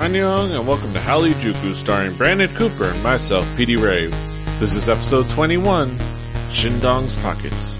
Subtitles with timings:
[0.00, 4.10] Annyeong and welcome to Hallyu Juku starring Brandon Cooper and myself, PD Rave.
[4.58, 5.90] This is episode 21,
[6.48, 7.74] Shindong's Pockets.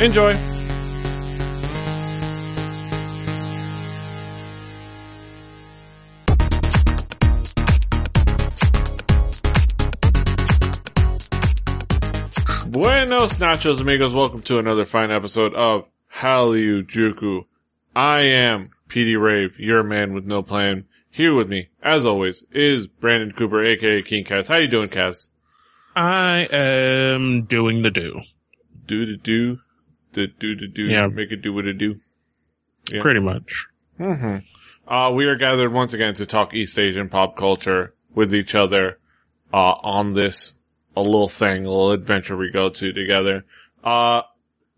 [0.00, 0.34] Enjoy!
[12.72, 17.44] Buenos nachos amigos, welcome to another fine episode of Hallyu Juku.
[17.94, 20.86] I am PD Rave, your man with no plan.
[21.10, 24.48] Here with me, as always, is Brandon Cooper, aka King Cass.
[24.48, 25.30] How you doing, Cass?
[25.96, 28.20] I am doing the do.
[28.86, 29.58] Do to do,
[30.12, 31.08] the do to do, Yeah.
[31.08, 31.96] make it do what it do.
[32.92, 33.00] Yeah.
[33.00, 33.66] Pretty much.
[33.98, 38.98] Uh, we are gathered once again to talk East Asian pop culture with each other,
[39.52, 40.56] uh, on this,
[40.96, 43.44] a little thing, a little adventure we go to together.
[43.84, 44.22] Uh,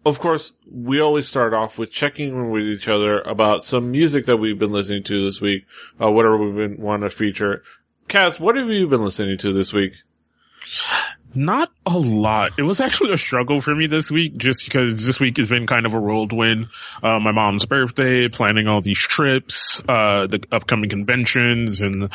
[0.05, 4.27] of course, we always start off with checking in with each other about some music
[4.27, 5.65] that we've been listening to this week,
[6.01, 7.62] uh, whatever we've been want to feature.
[8.09, 10.03] Cass, what have you been listening to this week?
[11.34, 12.52] Not a lot.
[12.58, 15.66] It was actually a struggle for me this week just because this week has been
[15.66, 16.69] kind of a whirlwind.
[17.02, 22.10] Uh, my mom's birthday, planning all these trips, uh, the upcoming conventions and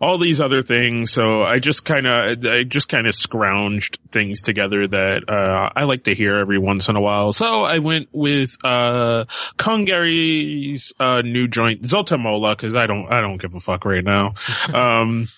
[0.00, 1.10] all these other things.
[1.10, 5.84] So I just kind of, I just kind of scrounged things together that, uh, I
[5.84, 7.32] like to hear every once in a while.
[7.32, 9.26] So I went with, uh,
[9.58, 14.04] Kang Gary's, uh, new joint, Zotamola, cause I don't, I don't give a fuck right
[14.04, 14.34] now.
[14.72, 15.28] um,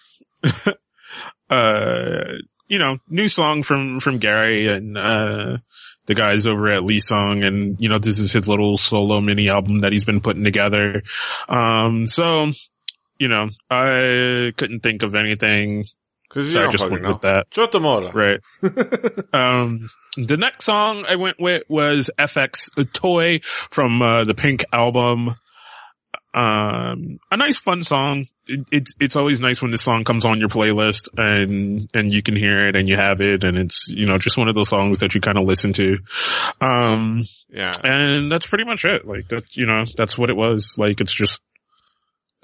[1.51, 2.23] uh,
[2.69, 5.59] you know, new song from, from Gary and, uh,
[6.07, 9.81] the guys over at Leessang and, you know, this is his little solo mini album
[9.81, 11.03] that he's been putting together.
[11.49, 12.53] Um, so,
[13.19, 15.85] you know, I couldn't think of anything.
[16.29, 17.13] Cause you So I just went know.
[17.13, 17.51] with that.
[17.51, 18.13] Chotomora.
[18.13, 18.41] Right.
[19.33, 25.31] um, the next song I went with was f(x) Toy from, uh, the Pink album.
[26.35, 28.27] Um, a nice fun song.
[28.49, 32.23] It, it's, it's always nice when this song comes on your playlist and, and you
[32.23, 34.69] can hear it and you have it and it's, you know, just one of those
[34.69, 35.99] songs that you kind of listen to.
[36.61, 37.73] Um, Yeah.
[37.83, 39.05] and that's pretty much it.
[39.07, 40.77] Like that, you know, that's what it was.
[40.79, 41.41] Like it's just,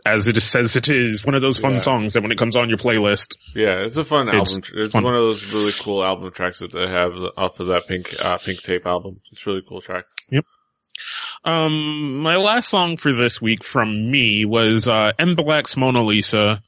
[0.04, 1.78] as it says it is, one of those fun Yeah.
[1.78, 4.71] songs that when it comes on your playlist, Yeah, it's a fun It's album.
[4.75, 5.04] It's fun.
[5.04, 8.38] one of those really cool album tracks that they have off of that pink, uh,
[8.44, 9.21] pink tape album.
[9.31, 10.06] It's a really cool track.
[11.44, 16.62] Um, my last song for this week from me was, uh, MBLAQ's Mona Lisa.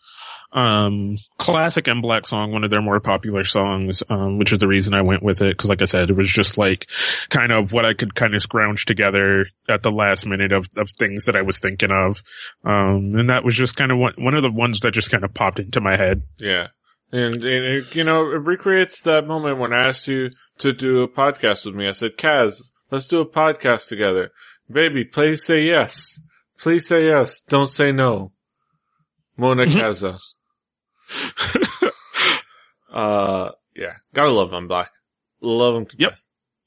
[0.52, 4.94] Um, classic MBLAQ song, one of their more popular songs, um, which is the reason
[4.94, 5.56] I went with it.
[5.56, 6.88] Cause like I said, it was just like
[7.28, 10.88] kind of what I could kind of scrounge together at the last minute of, of
[10.90, 12.22] things that I was thinking of.
[12.64, 15.24] Um, and that was just kind of one, one of the ones that just kind
[15.24, 16.22] of popped into my head.
[16.38, 16.68] Yeah.
[17.10, 21.02] And, and it, you know, it recreates that moment when I asked you to do
[21.02, 21.88] a podcast with me.
[21.88, 22.62] I said, Kaz,
[22.92, 24.30] let's do a podcast together.
[24.70, 26.20] Baby, please say yes.
[26.58, 27.42] Please say yes.
[27.42, 28.32] Don't say no.
[29.36, 30.18] Mona Kaza.
[32.92, 33.94] uh, yeah.
[34.12, 34.90] Gotta love them Black.
[35.40, 36.14] Love them Yep.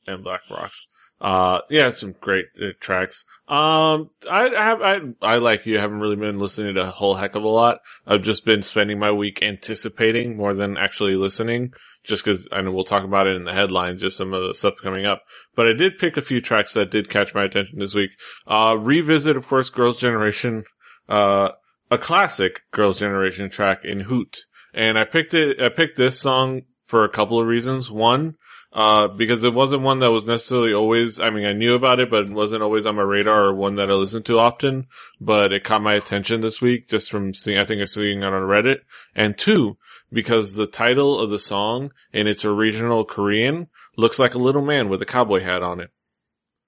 [0.07, 0.85] And Black Rocks.
[1.19, 3.25] Uh, yeah, some great uh, tracks.
[3.47, 7.15] Um, I, I have, I, I like you haven't really been listening to a whole
[7.15, 7.79] heck of a lot.
[8.05, 11.73] I've just been spending my week anticipating more than actually listening,
[12.07, 14.55] just cause I know we'll talk about it in the headlines, just some of the
[14.55, 15.23] stuff coming up.
[15.55, 18.11] But I did pick a few tracks that did catch my attention this week.
[18.47, 20.63] Uh, revisit, of course, Girls' Generation,
[21.09, 21.49] uh,
[21.91, 24.45] a classic Girls' Generation track in Hoot.
[24.73, 27.91] And I picked it, I picked this song for a couple of reasons.
[27.91, 28.35] One,
[28.73, 32.11] uh, because it wasn't one that was necessarily always, I mean, I knew about it,
[32.11, 34.87] but it wasn't always on my radar or one that I listened to often,
[35.19, 38.25] but it caught my attention this week just from seeing, I think I seeing it
[38.25, 38.81] on Reddit.
[39.15, 39.77] And two,
[40.11, 44.89] because the title of the song in its original Korean looks like a little man
[44.89, 45.91] with a cowboy hat on it.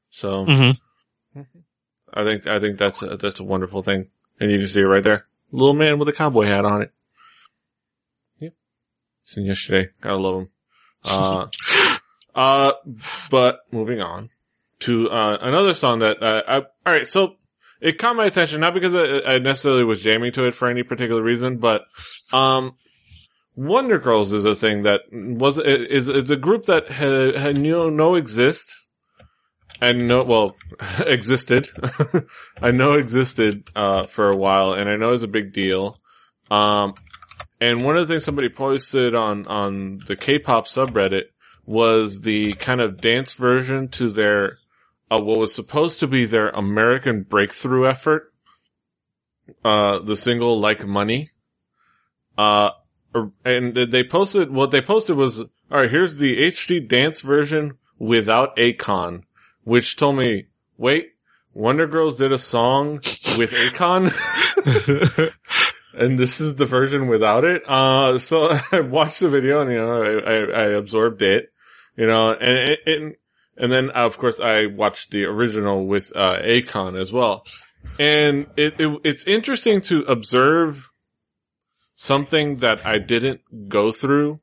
[0.09, 1.59] So Mm-hmm.
[2.13, 4.07] I think, I think that's a, that's a wonderful thing.
[4.39, 5.27] And you can see it right there.
[5.51, 6.91] Little man with a cowboy hat on it.
[8.39, 8.53] Yep.
[9.23, 9.89] Seen yesterday.
[10.01, 10.50] Gotta love him.
[11.06, 11.47] Uh,
[12.35, 12.71] uh,
[13.29, 14.29] but moving on
[14.81, 17.35] to, uh, another song that, uh, I, alright, so
[17.79, 20.83] it caught my attention, not because I, I necessarily was jamming to it for any
[20.83, 21.85] particular reason, but,
[22.33, 22.75] um,
[23.59, 27.91] Wonder Girls is a thing that was, is, is a group that had, had you
[27.91, 28.73] know exist
[29.81, 30.56] and know, well,
[31.00, 31.67] existed.
[32.61, 36.00] I know existed, uh, for a while and I know it's a big deal.
[36.50, 36.94] Um,
[37.59, 41.23] and one of the things somebody posted on, on the K-pop subreddit
[41.65, 44.59] was the kind of dance version to their,
[45.11, 48.31] uh, what was supposed to be their American breakthrough effort.
[49.65, 51.31] Uh, the single Like Money.
[52.38, 52.69] Uh,
[53.45, 55.41] and they posted, what they posted was,
[55.71, 59.23] alright, here's the HD dance version without Akon,
[59.63, 60.45] which told me,
[60.77, 61.13] wait,
[61.53, 62.95] Wonder Girls did a song
[63.38, 64.13] with Akon?
[65.94, 67.63] and this is the version without it.
[67.67, 71.51] Uh, so I watched the video and, you know, I, I, I absorbed it,
[71.95, 73.19] you know, and it,
[73.57, 77.45] and then of course I watched the original with, uh, Akon as well.
[77.97, 80.89] And it, it, it's interesting to observe
[82.00, 84.40] something that I didn't go through.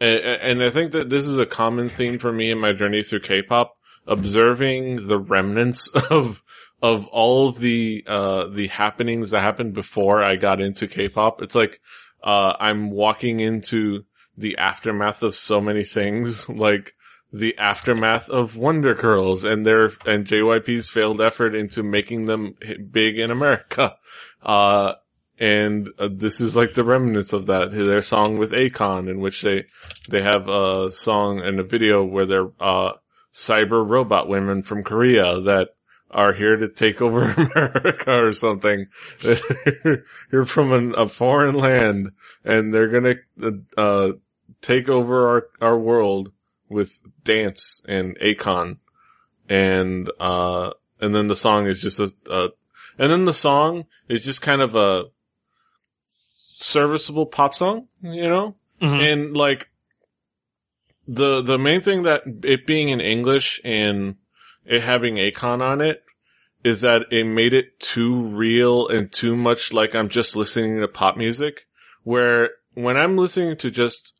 [0.00, 3.20] And, I think that this is a common theme for me in my journey through
[3.20, 3.76] K-pop,
[4.08, 6.42] observing the remnants of,
[6.82, 11.42] of all the, uh, the happenings that happened before I got into K-pop.
[11.42, 11.80] It's like,
[12.24, 14.04] uh, I'm walking into
[14.36, 16.94] the aftermath of so many things, like,
[17.32, 22.56] the aftermath of Wonder Girls and their and JYP's failed effort into making them
[22.90, 23.94] big in America.
[24.42, 24.94] Uh,
[25.40, 27.72] and uh, this is like the remnants of that.
[27.72, 29.64] Their song with Akon, in which they
[30.08, 32.92] they have a song and a video where they're uh,
[33.32, 35.70] cyber robot women from Korea that
[36.10, 38.86] are here to take over America or something.
[40.30, 42.12] You're from an, a foreign land
[42.44, 43.14] and they're gonna
[43.78, 44.12] uh,
[44.60, 46.32] take over our our world
[46.68, 48.76] with dance and Akon.
[49.48, 50.70] And, uh,
[51.00, 52.48] and then the song is just a, uh,
[52.98, 55.04] and then the song is just kind of a
[56.60, 58.54] serviceable pop song, you know?
[58.80, 59.12] Mhm.
[59.12, 59.68] And like,
[61.08, 64.16] the, the main thing that it being in English and
[64.64, 66.04] it having Akon on it
[66.62, 70.88] is that it made it too real and too much like I'm just listening to
[70.88, 71.66] pop music.
[72.04, 74.12] Where when I'm listening to just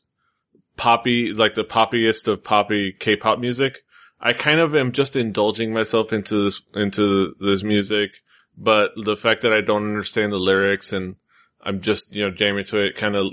[0.77, 3.85] poppy, like the poppiest of poppy K-pop music,
[4.21, 8.23] I kind of am just indulging myself into this, into this music.
[8.57, 11.17] But the fact that I don't understand the lyrics and
[11.63, 13.33] I'm just, you know, jamming to it kind of,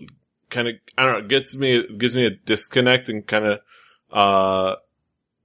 [0.49, 3.59] kind of, I don't know, it gets me, gives me a disconnect and kind of,
[4.11, 4.75] uh,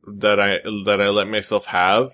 [0.06, 2.12] that I, that I let myself have.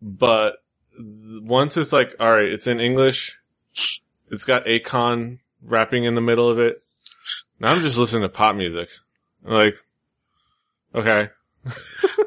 [0.00, 0.54] But
[0.98, 3.38] once it's like, all right, it's in English.
[4.30, 6.78] It's got Akon rapping in the middle of it.
[7.60, 8.88] Now I'm just listening to pop music.
[9.42, 9.74] Like,
[10.94, 11.30] okay.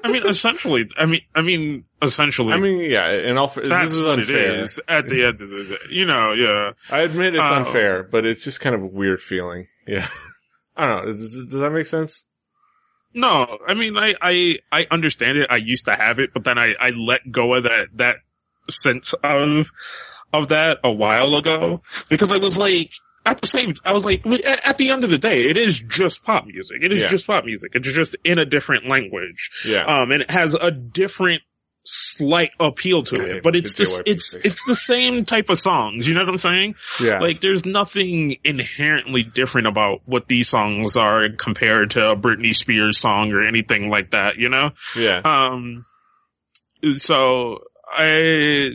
[0.04, 4.02] I mean, essentially, I mean, I mean, essentially, I mean, yeah, and all, this is
[4.02, 4.62] unfair.
[4.62, 5.78] is at the end of the day.
[5.92, 6.72] You know, yeah.
[6.90, 7.56] I admit it's Oh.
[7.56, 9.68] unfair, but it's just kind of a weird feeling.
[9.86, 10.08] Yeah.
[10.78, 11.12] I don't know.
[11.12, 12.26] Does, does that make sense?
[13.14, 15.48] No, I mean, I, I, I understand it.
[15.50, 18.18] I used to have it, but then I, I let go of that, that
[18.70, 19.72] sense of,
[20.34, 22.92] of that a while ago because I was like,
[23.32, 26.24] at the same, I was like, at, the end of the day, it is just
[26.24, 26.78] pop music.
[26.82, 27.10] It is Yeah.
[27.10, 27.72] just pop music.
[27.76, 29.50] It's just in a different language.
[29.66, 29.84] Yeah.
[29.84, 31.42] Um, and it has a different
[31.90, 36.06] slight appeal to God it, but it's the, it's, it's the same type of songs.
[36.06, 36.76] You know what I'm saying?
[37.02, 37.20] yeah.
[37.20, 42.98] Like, there's nothing inherently different about what these songs are compared to a Britney Spears
[43.00, 44.72] song or anything like that, you know?
[44.98, 45.22] yeah.
[45.24, 45.86] Um,
[46.98, 47.60] so
[47.92, 48.72] I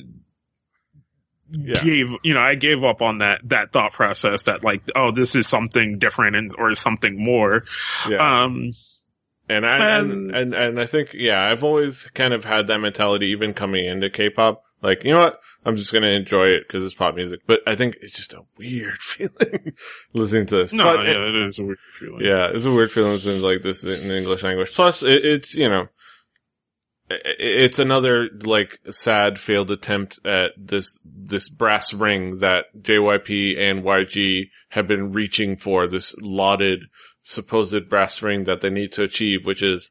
[1.53, 1.83] Yeah.
[1.85, 5.35] gave, you know, I gave up on that, that thought process that like, oh, this
[5.35, 7.65] is something different and, or something more.
[8.09, 8.43] yeah.
[8.45, 8.73] Um,
[9.49, 13.27] And I, and, And- and, I think, yeah, I've always kind of had that mentality
[13.27, 14.63] even coming into K-pop.
[14.83, 15.41] Like, you know what?
[15.65, 17.41] I'm just gonna enjoy it because it's pop music.
[17.47, 19.75] But I think it's just a weird feeling
[20.13, 20.73] listening to this.
[20.73, 22.25] no, But- yeah, it is a weird feeling.
[22.25, 24.73] Yeah, it's a weird feeling listening to like this in English language.
[24.75, 25.87] Plus, it, it's, you know,
[27.39, 34.51] it's another like sad failed attempt at this, this brass ring that JYP and YG
[34.71, 36.85] have been reaching for, this lauded
[37.23, 39.91] supposed brass ring that they need to achieve, which is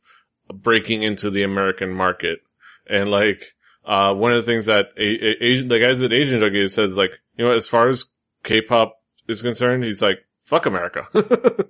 [0.54, 2.40] breaking into the American market.
[2.88, 6.40] And like, uh, one of the things that a, a, Asian, the guys at Asian
[6.40, 8.06] Junkie says, like, you know, as far as
[8.44, 8.96] K-pop
[9.28, 11.08] is concerned, he's like, fuck America.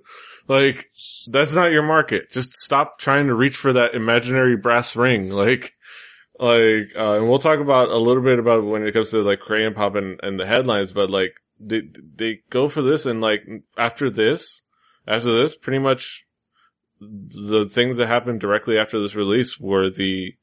[0.48, 0.90] like,
[1.30, 2.30] that's not your market.
[2.30, 5.30] Just stop trying to reach for that imaginary brass ring.
[5.30, 5.72] Like,
[6.38, 9.40] like, uh, and we'll talk about a little bit about when it comes to like
[9.40, 11.82] Korean pop and, and the headlines, but like, they,
[12.16, 13.42] they go for this and like,
[13.78, 14.62] after this,
[15.06, 16.24] after this, pretty much
[17.00, 20.34] the things that happened directly after this release were the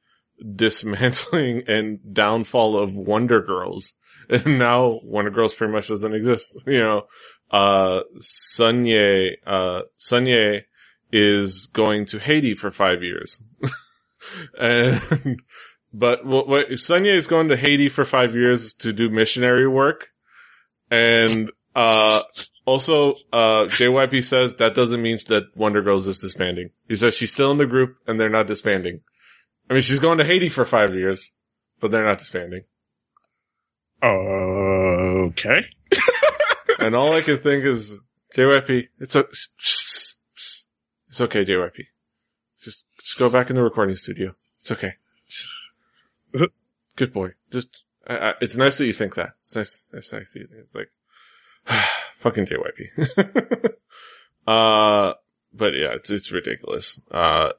[0.55, 3.93] dismantling and downfall of Wonder Girls.
[4.31, 6.61] And now Wonder Girls pretty much doesn't exist.
[6.67, 7.01] You know,
[7.51, 10.63] uh, Sunye, uh, Sunye
[11.11, 13.43] is going to Haiti for five years.
[14.59, 15.41] and,
[15.93, 20.07] but what, what, Sunye is going to Haiti for five years to do missionary work.
[20.91, 22.21] And, uh,
[22.65, 26.69] also, uh, JYP says that doesn't mean that Wonder Girls is disbanding.
[26.87, 29.01] He says she's still in the group and they're not disbanding.
[29.69, 31.31] I mean, she's going to Haiti for five years,
[31.79, 32.63] but they're not disbanding.
[34.03, 35.65] Okay.
[36.79, 37.99] and all I can think is,
[38.35, 39.25] JYP, it's a,
[39.59, 41.85] it's okay, JYP.
[42.61, 44.33] Just, just go back in the recording studio.
[44.59, 44.93] It's okay.
[46.95, 47.31] Good boy.
[47.51, 49.31] Just, I, I, it's nice that you think that.
[49.41, 50.89] It's nice, it's nice that you think it's like,
[52.15, 53.73] Fucking JYP.
[54.47, 55.13] uh,
[55.53, 56.99] but yeah, it's, it's ridiculous.
[57.11, 57.51] Uh,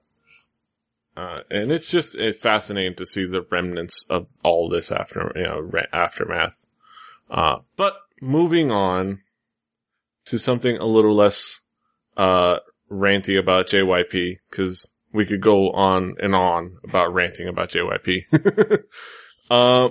[1.16, 5.42] uh, and it's just uh, fascinating to see the remnants of all this after, you
[5.42, 6.54] know, ra- aftermath.
[7.30, 9.20] Uh, but moving on
[10.26, 11.60] to something a little less,
[12.16, 12.58] uh,
[12.90, 18.82] ranty about JYP, cause we could go on and on about ranting about JYP.
[19.50, 19.88] uh,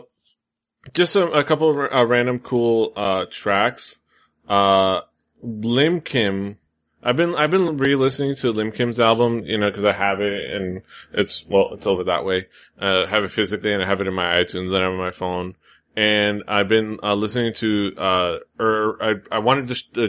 [0.94, 4.00] just a, a couple of uh, random cool, uh, tracks.
[4.48, 5.02] Uh,
[5.42, 6.58] Lim Kim,
[7.02, 10.52] I've been, I've been re-listening to Lim Kim's album, you know, cause I have it
[10.52, 10.82] and
[11.14, 12.48] it's, well, it's over that way.
[12.82, 14.92] Uh, I have it physically and I have it in my iTunes and I have
[14.92, 15.56] it on my phone.
[16.00, 20.08] And I've been, uh, listening to, uh, or I, I wanted to, sh- uh,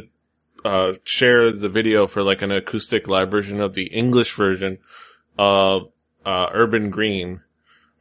[0.65, 4.79] uh, share the video for like an acoustic live version of the English version
[5.37, 5.91] of,
[6.25, 7.41] uh, Urban Green,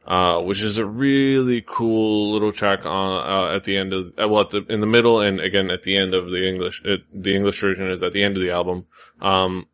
[0.06, 4.64] uh, which is a really cool little track on, at the end of, well, the,
[4.68, 7.90] in the middle and again at the end of the English, it, the English version
[7.90, 8.86] is at the end of the album.
[9.20, 9.66] Um,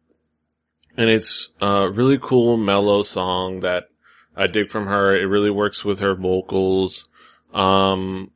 [0.96, 3.90] and it's a really cool mellow song that
[4.34, 5.14] I dig from her.
[5.14, 7.08] It really works with her vocals.
[7.56, 8.30] Um,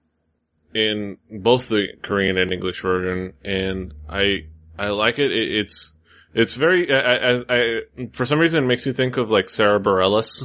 [0.73, 4.47] in both the Korean and English version, and I
[4.79, 5.31] I like it.
[5.31, 5.93] it it's
[6.33, 7.81] it's very I, I, I
[8.13, 10.43] for some reason it makes me think of like Sara Bareilles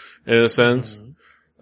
[0.26, 1.02] in a sense.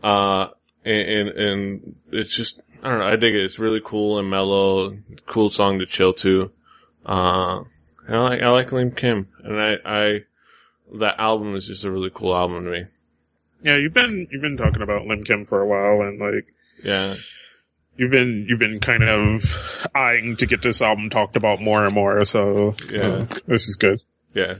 [0.02, 0.48] Uh,
[0.84, 3.06] and, and and it's just I don't know.
[3.06, 3.44] I dig it.
[3.44, 4.98] It's really cool and mellow.
[5.26, 6.50] Cool song to chill to.
[7.06, 7.62] Uh,
[8.08, 10.20] I like I like Lim Kim, and I I
[10.98, 12.84] that album is just a really cool album to me.
[13.62, 16.52] Yeah, you've been you've been talking about Lim Kim for a while, and like
[16.82, 17.14] Yeah.
[17.96, 19.44] you've been you've been kind of
[19.94, 22.24] eyeing to get this album talked about more and more.
[22.24, 23.00] So Yeah.
[23.08, 24.00] uh, this is good.
[24.34, 24.56] Yeah.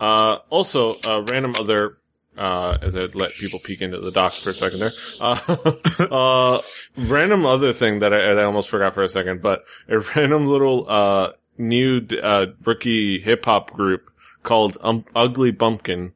[0.00, 1.92] Uh, also, uh, random other,
[2.36, 4.90] uh, as I let people peek into the docs for a second there,
[5.20, 5.64] uh,
[6.10, 6.62] uh,
[6.96, 10.86] random other thing that I, I almost forgot for a second, but a random little,
[10.90, 14.10] uh, new, uh, rookie hip hop group
[14.42, 16.12] called um, Ugly Bumpkin.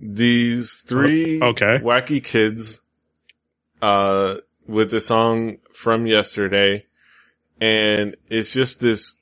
[0.00, 1.78] These three Okay.
[1.78, 2.82] wacky kids,
[3.80, 4.36] uh,
[4.66, 6.86] with the song from yesterday.
[7.60, 9.16] And it's just this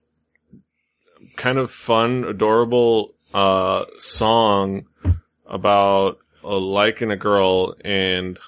[1.37, 4.87] kind of fun, adorable, uh, song
[5.47, 8.39] about uh, liking a girl and,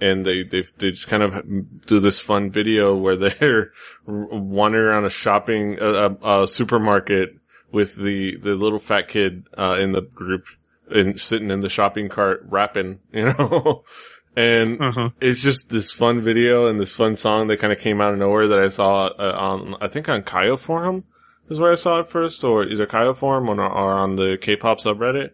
[0.00, 3.72] and they, they, they just kind of do this fun video where they're
[4.06, 7.30] wandering around a shopping, uh, a, a supermarket
[7.72, 10.44] with the, the little fat kid, uh, in the group
[10.90, 13.84] and sitting in the shopping cart rapping, you know?
[14.36, 15.10] and Uh huh.
[15.20, 18.18] it's just this fun video and this fun song that kind of came out of
[18.18, 21.04] nowhere that I saw uh, on, I think on Kyo Forum
[21.50, 24.80] is where I saw it first, or either Kyo Forum or, or on the K-pop
[24.80, 25.30] subreddit.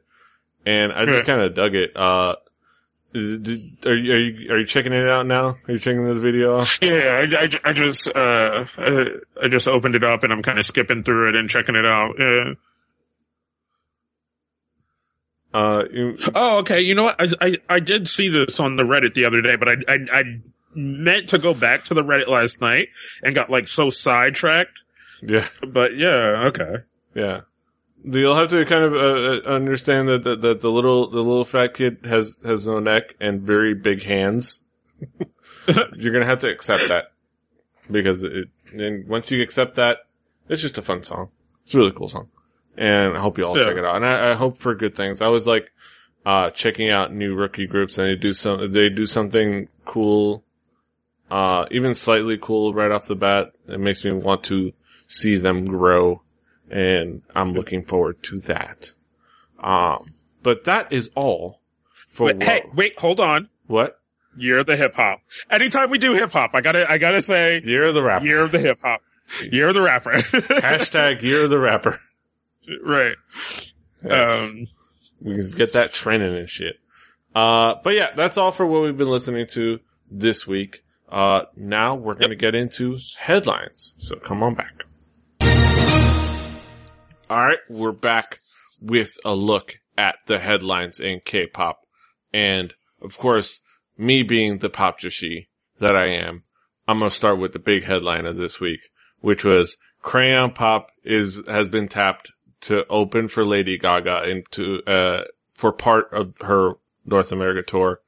[0.64, 1.26] And I just Right.
[1.26, 1.94] kind of dug it.
[1.96, 2.36] Uh,
[3.12, 5.56] did, are you, are you, are you checking it out now?
[5.68, 6.64] Are you checking the video?
[6.82, 9.04] Yeah, I, I, I just uh, uh,
[9.42, 11.84] I just opened it up and I'm kind of skipping through it and checking it
[11.86, 12.14] out.
[12.18, 12.54] Yeah.
[15.54, 15.84] Uh,
[16.34, 16.80] Oh, okay.
[16.80, 17.16] You know what?
[17.20, 19.96] I, I I did see this on the Reddit the other day, but I I,
[20.12, 20.22] I
[20.74, 22.88] meant to go back to the Reddit last night
[23.22, 24.82] and got like so sidetracked.
[25.22, 26.74] yeah, But yeah, okay.
[27.14, 27.40] yeah.
[28.06, 31.44] You'll have to kind of uh, uh, understand that the, the the little the little
[31.46, 34.62] fat kid has has no neck and very big hands.
[35.96, 37.12] You're gonna have to accept that
[37.90, 38.48] because it.
[38.74, 39.98] And once you accept that,
[40.48, 41.30] it's just a fun song.
[41.64, 42.28] It's a really cool song,
[42.76, 43.66] and I hope you all Yeah.
[43.66, 43.96] check it out.
[43.96, 45.20] And I, I hope for good things.
[45.22, 45.70] I was like
[46.26, 50.42] uh checking out new rookie groups, and they do some they do something cool,
[51.30, 53.52] uh even slightly cool right off the bat.
[53.68, 54.72] It makes me want to
[55.06, 56.22] see them grow,
[56.70, 58.90] and I'm looking forward to that.
[59.62, 60.06] Um,
[60.42, 61.60] but that is all
[62.10, 63.48] for Wait, hey, wait, hold on.
[63.66, 63.98] what
[64.36, 65.20] Year of the hip hop.
[65.48, 68.24] Anytime we do hip hop, I gotta I gotta say year of the rapper.
[68.24, 69.00] year of the hip hop.
[69.50, 70.10] Year of the rapper.
[70.16, 72.00] Hashtag year of the rapper.
[72.84, 73.16] Right.
[74.04, 74.30] Yes.
[74.30, 74.66] Um.
[75.24, 76.76] we can get that trending and shit.
[77.34, 79.80] Uh, but yeah, that's all for what we've been listening to
[80.10, 80.84] this week.
[81.10, 83.94] Uh, now we're going to get into headlines.
[83.98, 84.84] So come on back.
[87.30, 87.58] All right.
[87.68, 88.38] We're back
[88.82, 91.80] with a look at the headlines in K-pop.
[92.32, 93.60] And of course,
[93.96, 96.44] me being the pop Joshi that I am,
[96.86, 98.80] I'm going to start with the big headline of this week,
[99.20, 102.32] which was Crayon Pop is, has been tapped
[102.66, 106.72] to open for Lady Gaga into, uh, for part of her
[107.04, 108.00] North America tour.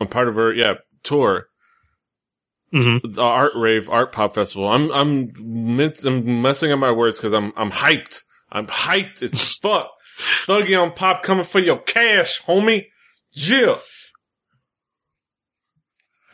[0.00, 1.46] A part of her, yeah, tour.
[2.72, 3.00] mhm.
[3.14, 4.68] The Art Rave Art Pop Festival.
[4.68, 8.20] I'm, I'm, mint- I'm messing up my words because I'm, I'm hyped.
[8.50, 9.90] I'm hyped as fuck.
[10.46, 12.86] Thuggy on Pop coming for your cash, homie.
[13.32, 13.76] Yeah.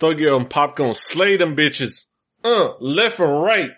[0.01, 2.05] Thuggy on Pop gonna slay them bitches.
[2.45, 3.71] uh, left and right.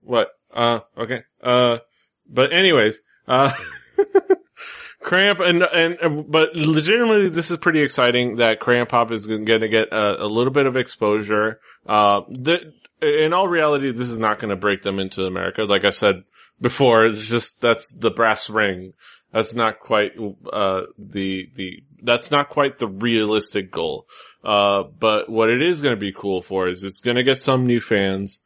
[0.00, 0.28] What?
[0.52, 1.22] Uh, okay.
[1.42, 1.78] Uh,
[2.26, 3.52] but anyways, uh,
[5.00, 9.68] Cramp and, and, but legitimately this is pretty exciting that Crayon Pop is going to
[9.68, 11.60] get a, a, little bit of exposure.
[11.86, 15.64] Uh, the, in all reality, this is not going to break them into America.
[15.64, 16.24] Like I said
[16.60, 18.92] before, it's just, that's the brass ring.
[19.32, 20.12] That's not quite,
[20.52, 24.06] uh, the, the, that's not quite the realistic goal.
[24.42, 27.38] Uh, but what it is going to be cool for is it's going to get
[27.38, 28.40] some new fans.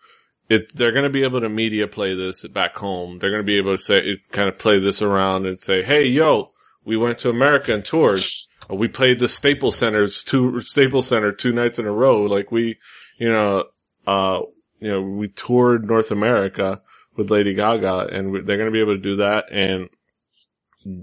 [0.53, 3.19] It, they're going to be able to media play this back home.
[3.19, 6.07] They're going to be able to say, kind of play this around and say, Hey,
[6.07, 6.51] yo,
[6.85, 8.23] we went to America and toured.
[8.69, 12.23] We played the Staples Center's two, Staples Center two nights in a row.
[12.23, 12.77] Like we,
[13.19, 13.65] you know,
[14.07, 14.41] uh,
[14.79, 16.83] you know, we toured North America
[17.17, 19.47] with Lady Gaga and they're going to be able to do that.
[19.51, 19.89] And,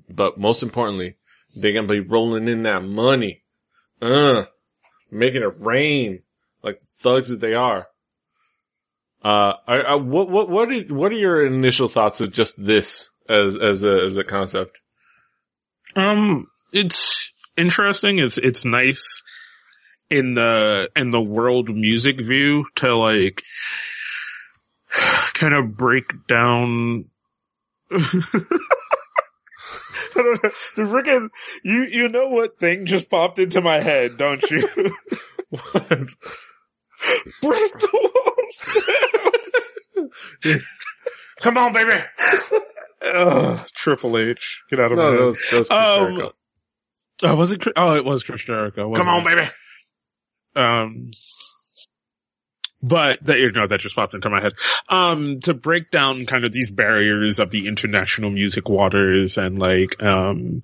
[0.10, 1.16] but most importantly,
[1.56, 3.44] they're going to be rolling in that money.
[4.02, 4.46] Uh,
[5.12, 6.22] making it rain
[6.64, 7.88] like thugs that they are.
[9.24, 13.12] Uh, I, I, what, what, what, are, what are your initial thoughts of just this
[13.28, 14.82] as, as a, as a concept?
[15.96, 18.20] Um, it's interesting.
[18.20, 19.22] It's, it's nice
[20.10, 23.44] in the, in the world music view to like
[25.34, 27.06] kind of break down
[30.16, 30.52] I don't know.
[30.76, 31.30] The freaking
[31.64, 34.68] you you know what thing just popped into my head, don't you?
[35.50, 35.90] what?
[37.42, 38.29] Break the walls.
[41.40, 42.04] Come on, baby.
[43.02, 45.20] Ugh, Triple H, get out of no, my head.
[45.20, 46.32] That was, that was um,
[47.24, 47.64] oh, was it?
[47.76, 48.94] Oh, it was Chris Jericho.
[48.94, 49.36] Come on, it?
[49.36, 49.50] baby.
[50.56, 51.12] Um,
[52.82, 54.54] but that, you know, that just popped into my head.
[54.88, 60.02] Um, to break down kind of these barriers of the international music waters and like,
[60.02, 60.64] um,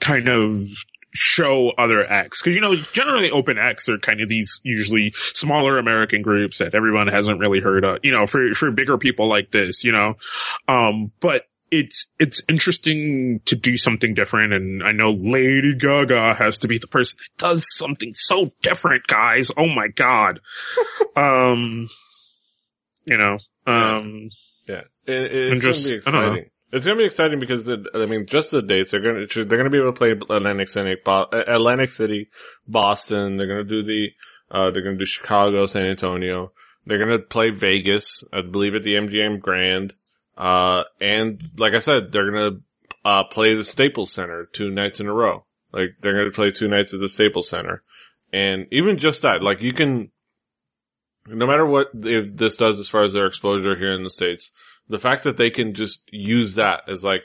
[0.00, 0.68] kind of
[1.14, 2.42] show other acts.
[2.42, 6.74] Cause you know, generally open acts are kind of these usually smaller American groups that
[6.74, 10.16] everyone hasn't really heard of, you know, for, for bigger people like this, you know.
[10.68, 16.58] Um, but it's it's interesting to do something different and I know Lady Gaga has
[16.58, 19.50] to be the person that does something so different, guys.
[19.56, 20.40] Oh my god.
[21.16, 21.88] um
[23.06, 24.28] you know, um
[24.68, 24.82] yeah.
[25.06, 25.14] yeah.
[25.14, 26.50] It, it's just, gonna be exciting.
[26.74, 29.70] It's gonna be exciting because the, I mean, just the dates they're gonna they're gonna
[29.70, 32.30] be able to play Atlantic City, Atlantic City,
[32.66, 33.36] Boston.
[33.36, 34.08] They're gonna do the
[34.50, 36.50] uh they're gonna do Chicago, San Antonio.
[36.84, 39.92] They're gonna play Vegas, I believe, at the MGM Grand.
[40.36, 42.58] Uh, and like I said, they're gonna,
[43.04, 45.44] uh, play the Staples Center two nights in a row.
[45.72, 47.84] Like they're gonna play two nights at the Staples Center.
[48.32, 50.10] And even just that, like you can,
[51.26, 54.50] no matter what if this does as far as their exposure here in the States,
[54.88, 57.22] the fact that they can just use that as like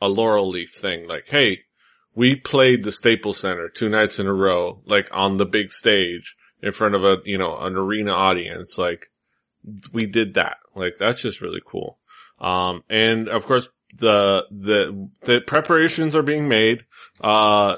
[0.00, 1.60] a laurel leaf thing, like, hey,
[2.14, 6.34] we played the Staples Center two nights in a row, like on the big stage
[6.62, 8.76] in front of a, you know, an arena audience.
[8.76, 9.06] Like
[9.92, 10.56] we did that.
[10.74, 11.98] Like that's just really cool.
[12.40, 16.84] Um, and of course, the, the, the preparations are being made.
[17.20, 17.76] Uh,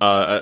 [0.00, 0.40] uh,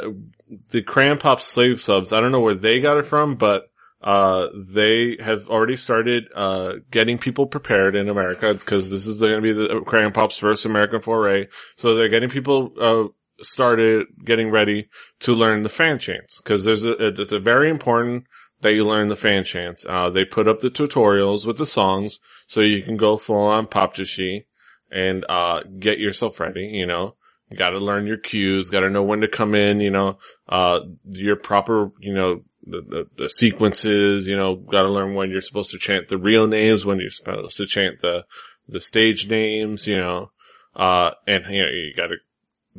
[0.70, 3.70] the Crayon Pop slave subs, I don't know where they got it from, but,
[4.02, 9.34] uh, they have already started, uh, getting people prepared in America because this is going
[9.34, 11.46] to be the Crayon Pop's first American foray.
[11.76, 13.08] So they're getting people, uh,
[13.42, 14.88] started getting ready
[15.20, 18.24] to learn the fan chants because there's a, it's a very important
[18.62, 19.84] that you learn the fan chants.
[19.86, 23.66] Uh, they put up the tutorials with the songs so you can go full on
[23.66, 24.46] pop Jashi
[24.90, 27.16] and, uh, get yourself ready, you know.
[27.50, 31.36] You gotta learn your cues, gotta know when to come in, you know, uh, your
[31.36, 35.78] proper, you know, the, the, the, sequences, you know, gotta learn when you're supposed to
[35.78, 38.24] chant the real names, when you're supposed to chant the,
[38.68, 40.30] the stage names, you know,
[40.74, 42.16] uh, and, you know, you gotta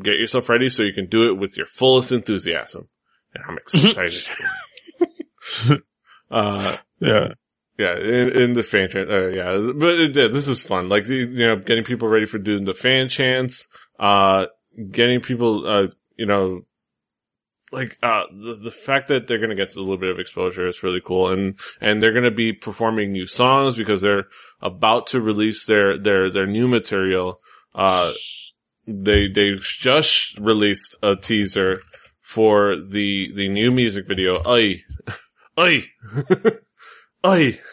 [0.02, 2.88] get yourself ready so you can do it with your fullest enthusiasm.
[3.34, 4.28] And I'm excited.
[6.32, 7.34] uh, yeah.
[7.78, 10.90] Yeah, in, in the fan chant, uh, yeah, but it, yeah, this is fun.
[10.90, 13.68] Like, you know, getting people ready for doing the fan chants,
[14.00, 14.48] uh,
[14.90, 16.62] getting people, uh, you know,
[17.72, 20.84] like, uh, the, the fact that they're to get a little bit of exposure is
[20.84, 21.32] really cool.
[21.32, 24.28] And, and they're to be performing new songs because they're
[24.62, 27.40] about to release their, their, their new material.
[27.76, 28.14] Uh,
[28.86, 31.82] they, they just released a teaser
[32.22, 34.84] for the, the new music video, Ay,
[35.60, 35.86] Oi!
[37.26, 37.60] Oi!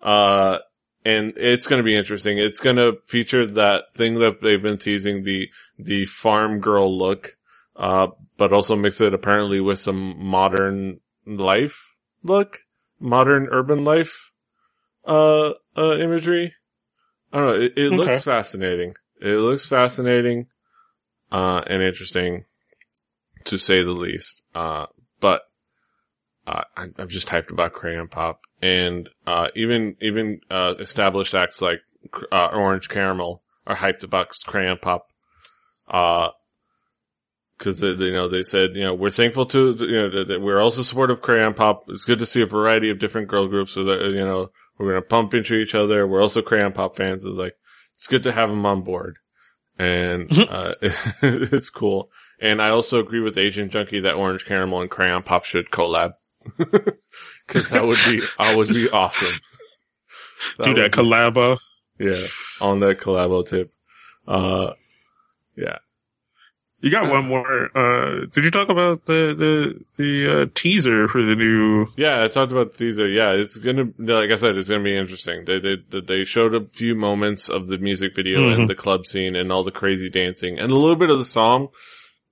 [0.00, 0.58] Uh,
[1.04, 2.36] and it's going to be interesting.
[2.36, 5.48] It's going to feature that thing that they've been teasing the
[5.78, 7.36] the farm girl look,
[7.76, 12.60] uh, but also mix it apparently with some modern life look,
[13.00, 14.32] modern urban life,
[15.06, 16.54] uh, uh imagery.
[17.32, 17.62] I don't know.
[17.62, 17.96] It, it okay.
[17.96, 18.94] looks fascinating.
[19.20, 20.46] It looks fascinating,
[21.30, 22.44] uh, and interesting,
[23.44, 24.42] to say the least.
[24.54, 24.86] Uh,
[25.20, 25.42] but
[26.46, 31.62] uh, I'm, I'm just hyped about Crayon Pop and, uh, even, even, uh, established acts
[31.62, 31.80] like,
[32.32, 35.06] uh, Orange Caramel are hyped about Crayon Pop.
[35.88, 36.30] Uh,
[37.62, 40.40] cause they, you know, they said, you know, we're thankful to, you know, that, that
[40.40, 41.84] we're also supportive of Crayon Pop.
[41.88, 44.90] It's good to see a variety of different girl groups so that, you know, we're
[44.90, 46.06] going to pump into each other.
[46.06, 47.24] We're also Crayon Pop fans.
[47.24, 47.54] It's like,
[47.96, 49.16] it's good to have them on board.
[49.78, 50.72] And, uh,
[51.22, 52.10] it's cool.
[52.40, 56.12] And I also agree with Asian Junkie that Orange Caramel and Crayon Pop should collab.
[57.46, 59.34] Cause that would be, I would be awesome.
[60.58, 61.58] Do would that be- collabo.
[62.00, 62.26] yeah,
[62.60, 63.72] on that collabo tip.
[64.26, 64.72] Uh,
[65.56, 65.78] yeah.
[66.82, 67.70] You got one more.
[67.76, 71.86] Uh, did you talk about the the the uh, teaser for the new?
[71.96, 72.98] Yeah, I talked about these.
[72.98, 75.44] uh, Yeah, it's gonna, like I said, it's gonna be interesting.
[75.44, 78.54] They, they, they showed a few moments of the music video Mhm.
[78.58, 81.24] and the club scene and all the crazy dancing and a little bit of the
[81.24, 81.68] song.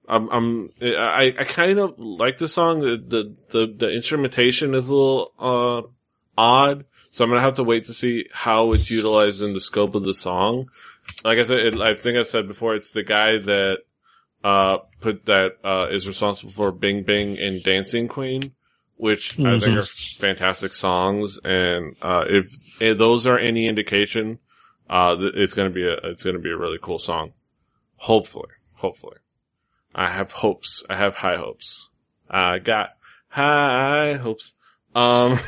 [0.09, 2.81] I'm, I'm, I, I kind of like the song.
[2.81, 5.89] The, the, the, the instrumentation is a little, uh,
[6.37, 6.85] odd.
[7.13, 10.03] So I'm gonna have to wait to see how it's utilized in the scope of
[10.03, 10.71] the song.
[11.25, 13.79] Like I said, it, I think I said before, it's the guy that,
[14.43, 18.43] uh, put that, uh, is responsible for Bing Bing and Dancing Queen,
[18.97, 21.39] which I think are fantastic songs.
[21.45, 22.47] And, uh, if,
[22.81, 24.39] if those are any indication,
[24.89, 27.33] uh, th- it's gonna be a, it's gonna be a really cool song.
[27.97, 29.17] Hopefully, hopefully.
[29.95, 30.85] I have hopes.
[30.89, 31.89] I have high hopes.
[32.29, 32.91] I got
[33.29, 34.55] high hopes.
[34.95, 35.39] Um,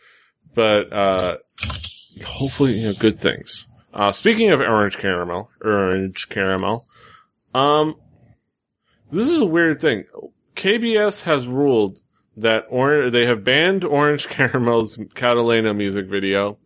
[0.54, 1.36] but, uh,
[2.24, 3.66] hopefully, you know, good things.
[3.92, 6.86] Uh, speaking of orange caramel, orange caramel,
[7.54, 7.96] um,
[9.12, 10.04] this is a weird thing.
[10.56, 12.00] KBS has ruled
[12.36, 16.58] that or they have banned Orange Caramel's Catalina music video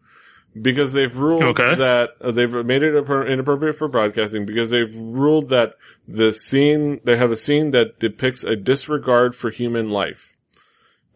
[0.60, 1.74] because they've ruled Okay.
[1.76, 5.74] that uh, they've made it inappropriate for broadcasting because they've ruled that
[6.06, 10.33] the scene they have a scene that depicts a disregard for human life.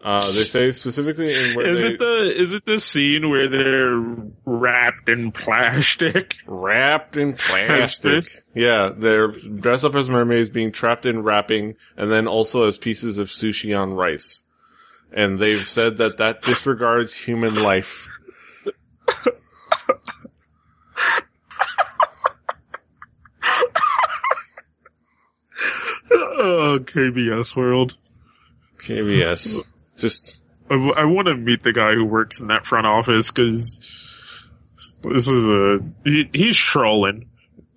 [0.03, 3.49] Uh, they say specifically in where Is they it the is it the scene where
[3.49, 3.99] they're
[4.45, 6.37] wrapped in plastic?
[6.47, 8.45] wrapped in plastic.
[8.55, 13.19] yeah, they're dressed up as mermaids being trapped in wrapping and then also as pieces
[13.19, 14.45] of sushi on rice.
[15.13, 18.07] And they've said that that disregards human life.
[26.11, 27.97] oh, KBS World.
[28.79, 29.65] KBS.
[29.99, 33.79] Just, I, want to meet the guy who works in that front office because
[35.03, 37.29] this is a he, he's trolling.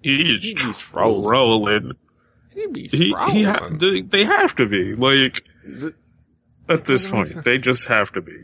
[0.02, 1.24] He's He's trolling.
[1.30, 1.92] trolling.
[2.54, 5.94] He, he ha- they, they have to be like The-
[6.70, 8.36] at this point they just have to be.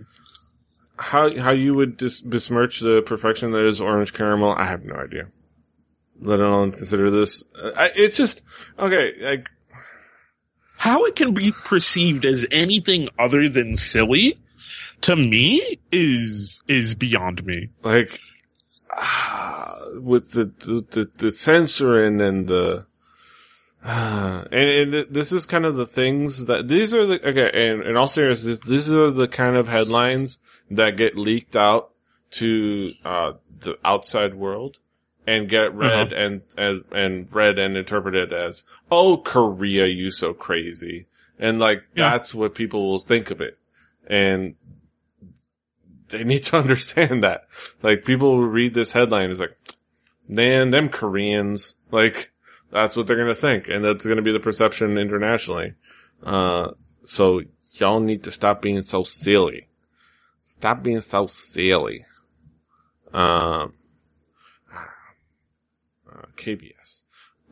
[0.97, 4.95] how, how you would dis- besmirch the perfection that is orange caramel, I have no
[4.95, 5.27] idea.
[6.19, 7.43] Let alone consider this.
[7.75, 8.41] I, it's just,
[8.79, 9.49] okay, like,
[10.77, 14.37] How it can be perceived as anything other than silly
[15.01, 17.69] to me is is beyond me.
[17.83, 18.19] like
[18.95, 22.85] ah, with the the, the, censoring and the
[23.83, 27.83] ah, and, and this is kind of the things that these are the okay and
[27.83, 30.39] in all seriousness these are the kind of headlines
[30.71, 31.91] that get leaked out
[32.29, 34.79] to uh the outside world
[35.27, 41.05] and get read and and and read and interpreted as oh Korea you so crazy
[41.37, 42.09] and like Yeah.
[42.11, 43.57] that's what people will think of it
[44.07, 44.55] and
[46.09, 47.47] they need to understand that.
[47.83, 49.57] Like people who read this headline is like,
[50.27, 52.31] man, them Koreans, like
[52.71, 55.73] that's what they're gonna think, and that's gonna be the perception internationally.
[56.23, 56.71] Uh,
[57.03, 57.41] so
[57.73, 59.67] y'all need to stop being so silly.
[60.43, 62.05] Stop being so silly.
[63.13, 63.73] Um,
[66.17, 67.01] uh, KBS.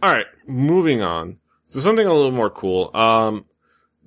[0.01, 1.37] All right, moving on.
[1.67, 2.91] So something a little more cool.
[2.93, 3.45] Um,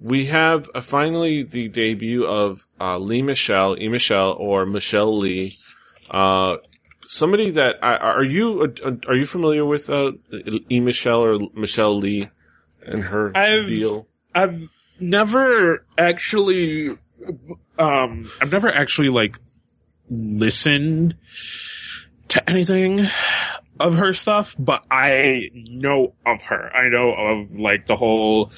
[0.01, 3.89] we have uh, finally the debut of uh, Lee Michelle, E.
[3.89, 5.57] Michelle, or Michelle Lee.
[6.11, 6.57] Uh,
[7.07, 10.13] somebody that I, are you uh, are you familiar with uh,
[10.71, 10.79] E.
[10.81, 12.29] Michelle or Michelle Lee
[12.87, 14.07] and her I've- deal?
[14.35, 14.69] I've
[15.01, 16.97] never actually,
[17.79, 19.39] um, I've never actually like
[20.11, 21.17] listened
[22.29, 23.01] to anything
[23.81, 26.75] of her stuff, but I know of her.
[26.75, 28.53] I know of like the whole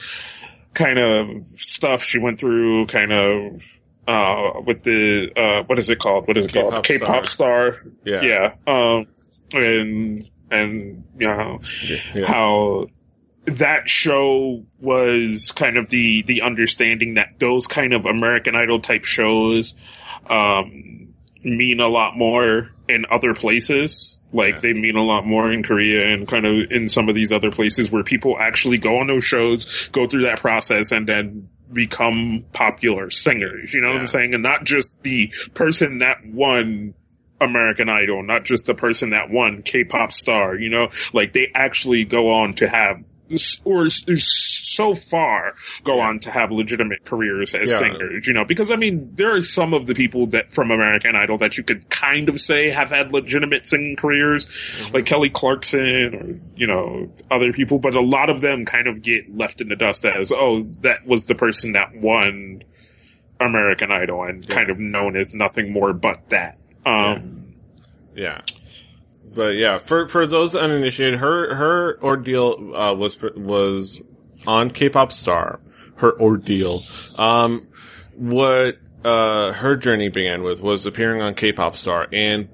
[0.74, 3.62] kind of stuff she went through, kind of,
[4.08, 6.26] uh, with the, uh, what is it called?
[6.26, 6.84] What is it K-pop called?
[6.84, 7.82] K-pop star.
[8.04, 8.54] Yeah, Yeah.
[8.66, 9.06] Um,
[9.52, 11.60] and, and, you know,
[12.14, 12.26] yeah.
[12.26, 12.86] how
[13.46, 19.04] that show was kind of the the understanding that those kind of American Idol type
[19.04, 19.74] shows
[20.28, 24.18] um, mean a lot more in other places.
[24.32, 24.60] Like Yeah.
[24.60, 27.50] they mean a lot more in Korea and kind of in some of these other
[27.50, 32.44] places where people actually go on those shows, go through that process, and then become
[32.52, 33.72] popular singers.
[33.74, 34.34] You know what I'm saying?
[34.34, 36.94] And not just the person that won
[37.40, 42.04] American Idol, not just the person that won K-pop star, you know, like they actually
[42.04, 43.02] go on to have
[43.64, 47.78] or so far go on to have legitimate careers as Yeah.
[47.78, 51.14] singers, you know, because I mean, there are some of the people that from American
[51.16, 54.48] Idol that you could kind of say have had legitimate singing careers,
[54.92, 59.02] like Kelly Clarkson or, you know, other people, but a lot of them kind of
[59.02, 62.62] get left in the dust as, oh, that was the person that won
[63.40, 66.58] American Idol and kind of known as nothing more but that.
[66.84, 67.54] Um,
[68.14, 68.40] Yeah.
[69.34, 74.02] But yeah, for for those uninitiated, her her ordeal uh, was was
[74.46, 75.60] on K-pop Star.
[75.96, 76.82] Her ordeal,
[77.18, 77.60] um,
[78.14, 82.48] what uh, her journey began with was appearing on K-pop Star and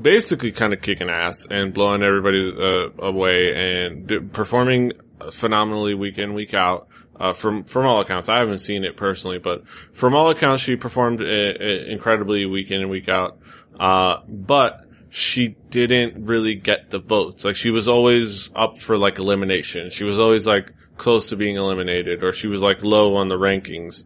[0.00, 4.92] basically kind of kicking ass and blowing everybody uh, away and d- performing
[5.30, 6.88] phenomenally week in week out.
[7.18, 10.76] Uh, from from all accounts, I haven't seen it personally, but from all accounts, she
[10.76, 13.38] performed uh, uh, incredibly week in and week out.
[13.78, 14.85] Uh, but
[15.16, 17.42] she didn't really get the votes.
[17.42, 19.88] Like she was always up for like elimination.
[19.88, 23.38] She was always like close to being eliminated, or she was like low on the
[23.38, 24.04] rankings,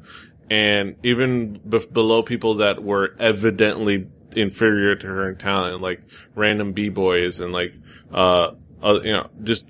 [0.48, 6.00] and even b- below people that were evidently inferior to her in talent, like
[6.36, 7.74] random b boys and like
[8.14, 9.66] uh, uh you know just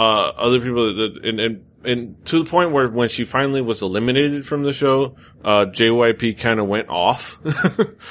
[0.00, 3.82] uh, other people that, and, and, and to the point where when she finally was
[3.82, 7.38] eliminated from the show, uh, JYP kind of went off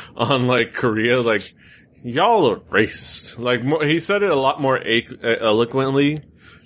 [0.15, 1.41] on like Korea, like,
[2.03, 3.37] y'all are racist.
[3.39, 4.79] Like, mo- he said it a lot more
[5.23, 6.19] eloquently,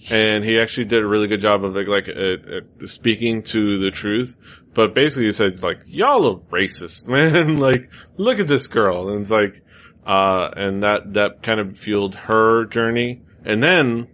[0.09, 2.11] and he actually did a really good job of like, like uh,
[2.81, 4.35] uh, speaking to the truth.
[4.73, 7.57] But basically, he said like, y'all are racist, man.
[7.57, 9.61] like, look at this girl, and it's like,
[10.05, 13.21] uh, and that that kind of fueled her journey.
[13.45, 14.07] And then,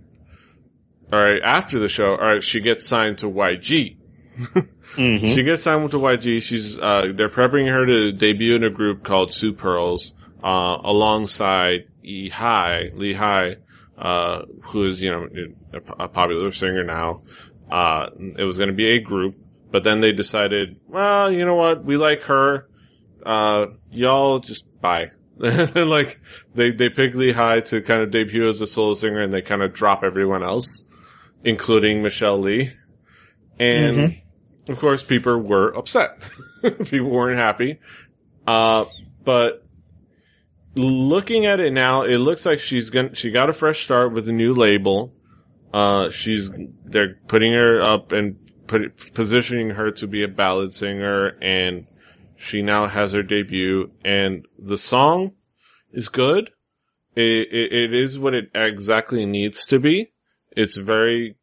[1.11, 3.97] all right, after the show, all right, she gets signed to YG.
[4.39, 4.67] mhm.
[5.35, 6.41] She gets signed with the YG.
[6.41, 11.87] She's uh, they're prepping her to debut in a group called Sue Pearls, uh, alongside
[12.03, 13.57] E Lehi,
[13.97, 15.27] uh, who is you know
[15.73, 17.21] a, a popular singer now.
[17.69, 19.35] Uh, it was going to be a group,
[19.71, 22.67] but then they decided, well, you know what, we like her.
[23.23, 25.11] Uh, y'all just bye.
[25.39, 26.19] Like
[26.53, 29.41] they they pick Lee Hi to kind of debut as a solo singer, and they
[29.41, 30.83] kind of drop everyone else,
[31.45, 32.71] including Michelle Lee.
[33.57, 34.21] And
[34.67, 36.21] of course, people were upset.
[36.85, 37.79] people weren't happy.
[38.45, 38.85] Uh,
[39.23, 39.65] but
[40.75, 44.27] looking at it now, it looks like she's gonna, she got a fresh start with
[44.29, 45.13] a new label.
[45.73, 46.49] Uh, she's,
[46.85, 51.85] they're putting her up and put, positioning her to be a ballad singer and
[52.37, 55.33] she now has her debut and the song
[55.91, 56.51] is good.
[57.15, 60.11] It, it, it is what it exactly needs to be.
[60.55, 61.35] It's very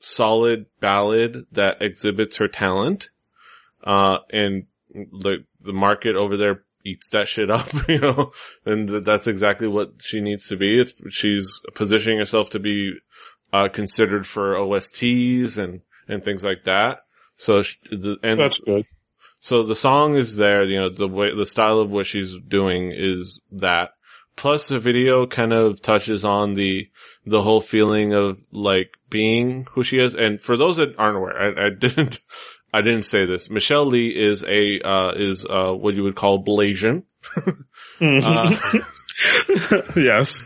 [0.00, 3.10] solid ballad that exhibits her talent.
[3.84, 8.32] Uh, and the, the market over there eats that shit up, you know,
[8.64, 10.80] and th- that's exactly what she needs to be.
[10.80, 12.94] It's, she's positioning herself to be,
[13.52, 17.04] uh, considered for OSTs and, and things like that.
[17.36, 18.86] So, sh- the, and That's good.
[19.40, 22.92] so the song is there, you know, the way, the style of what she's doing
[22.94, 23.90] is that.
[24.36, 26.88] Plus the video kind of touches on the,
[27.26, 30.14] the whole feeling of like being who she is.
[30.14, 32.20] And for those that aren't aware, I, I didn't,
[32.72, 33.50] I didn't say this.
[33.50, 37.04] Michelle Lee is a, uh, is, uh, what you would call Blasian.
[38.02, 38.56] Uh,
[39.94, 40.42] yes.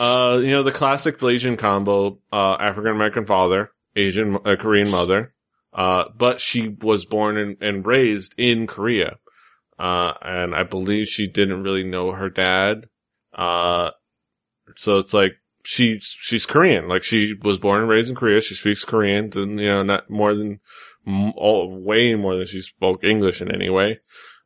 [0.00, 5.34] Uh, you know, the classic Blasian combo, uh, African American father, Asian, uh, Korean mother.
[5.72, 9.18] Uh, but she was born and, and raised in Korea.
[9.78, 12.88] Uh, and I believe she didn't really know her dad.
[13.34, 13.90] Uh,
[14.76, 16.88] so it's like, she, she's Korean.
[16.88, 18.40] Like she was born and raised in Korea.
[18.40, 20.60] She speaks Korean, and, you know, not more than,
[21.06, 23.98] m- all, way more than she spoke English in any way.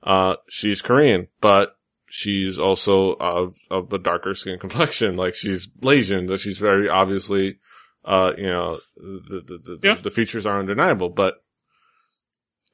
[0.03, 1.77] Uh, she's Korean, but
[2.09, 5.17] she's also of, of a darker skin complexion.
[5.17, 7.59] Like she's Asian, that she's very obviously,
[8.05, 9.97] uh, you know, the, the, the, Yeah.
[10.03, 11.35] the features are undeniable, but,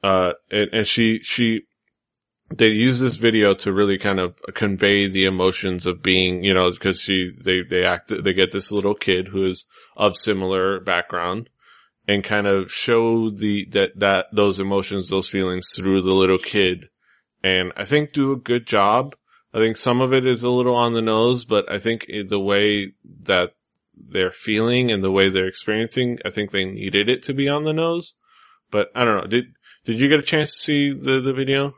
[0.03, 1.63] uh, and, and she, she,
[2.55, 6.71] they use this video to really kind of convey the emotions of being, you know,
[6.71, 11.51] because she, they, they act, they get this little kid who is of similar background
[12.09, 16.89] and kind of show the, that, that, those emotions, those feelings through the little kid.
[17.43, 19.15] And I think do a good job.
[19.53, 22.39] I think some of it is a little on the nose, but I think the
[22.39, 22.93] way
[23.23, 23.53] that
[23.97, 27.65] they're feeling and the way they're experiencing, I think they needed it to be on
[27.65, 28.15] the nose.
[28.71, 29.27] But I don't know.
[29.27, 31.73] Did, did you get a chance to see the, the video?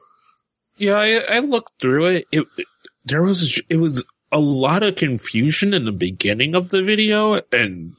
[0.77, 2.25] Yeah, I, I looked through it.
[2.33, 2.67] It, it.
[3.05, 7.95] There was it was a lot of confusion in the beginning of the video, and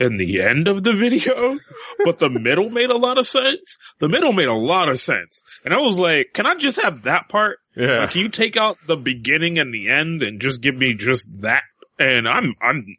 [0.00, 1.58] in the end of the video,
[2.04, 3.76] but the middle made a lot of sense.
[3.98, 5.42] The middle made a lot of sense.
[5.62, 7.58] And I was like, can I just have that part?
[7.76, 7.98] Yeah.
[7.98, 11.28] Like, can you take out the beginning and the end and just give me just
[11.42, 11.64] that?
[11.98, 12.96] And I'm, I'm,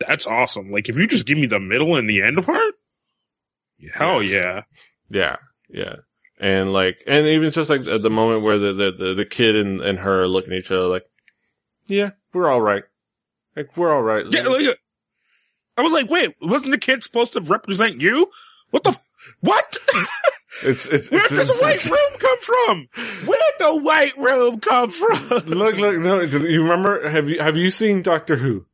[0.00, 0.70] that's awesome.
[0.70, 2.74] Like if you just give me the middle and the end part,
[3.92, 4.62] hell yeah.
[5.10, 5.36] Yeah.
[5.68, 5.96] Yeah.
[6.40, 9.54] And like, and even just like at the moment where the, the, the, the kid
[9.54, 11.04] and, and her are looking at each other like,
[11.86, 12.84] yeah, we're all right.
[13.54, 14.24] Like, we're all right.
[14.30, 14.78] Yeah, like,
[15.78, 18.30] I was like, wait, wasn't the kid supposed to represent you?
[18.70, 19.02] What the, f-
[19.40, 19.78] what?
[20.64, 22.88] it's, it's, Where it's does the white room come from?
[23.28, 25.28] Where did the white room come from?
[25.46, 28.66] look, look, no, you remember, have you, have you seen Doctor Who?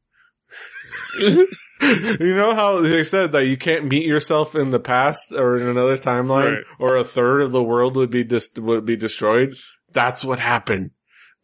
[1.20, 5.66] you know how they said that you can't meet yourself in the past or in
[5.68, 6.64] another timeline Right.
[6.78, 9.54] or a third of the world would be dis- would be destroyed?
[9.92, 10.90] That's what happened.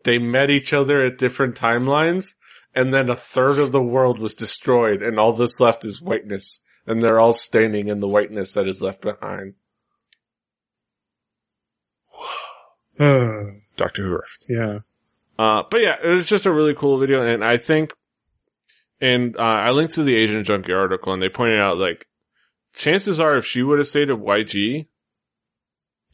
[0.04, 2.34] They met each other at different timelines
[2.74, 6.60] and then a third of the world was destroyed and all that's left is whiteness
[6.86, 9.54] and they're all standing in the whiteness that is left behind.
[13.76, 14.46] Doctor Who rift.
[14.48, 14.80] yeah.
[15.38, 17.94] Uh, but yeah, it was just a really cool video, and I think,
[19.00, 22.06] and uh, I linked to the Asian Junkie article, and they pointed out like,
[22.74, 24.86] chances are, if she would have stayed at YG,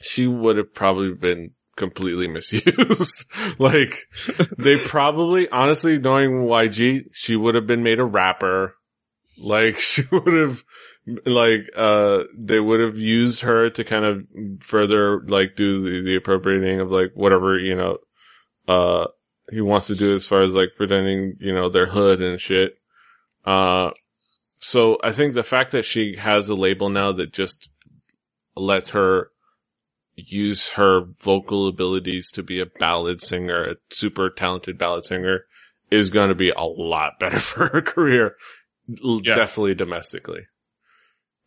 [0.01, 3.25] she would have probably been completely misused.
[3.59, 4.07] like,
[4.59, 8.75] they probably, honestly, knowing YG, she would have been made a rapper.
[9.39, 10.65] Like, she would have,
[11.25, 14.27] like, uh, they would have used her to kind of
[14.63, 17.99] further, like, do the, the appropriating of, like, whatever, you know,
[18.67, 19.07] uh,
[19.51, 22.79] he wants to do as far as like pretending, you know, their hood and shit.
[23.45, 23.91] Uh,
[24.59, 27.69] so I think the fact that she has a label now that just
[28.57, 29.31] lets her
[30.17, 35.45] use her vocal abilities to be a ballad singer, a super talented ballad singer
[35.91, 38.35] is going to be a lot better for her career.
[38.89, 39.35] Yeah.
[39.35, 40.47] Definitely domestically.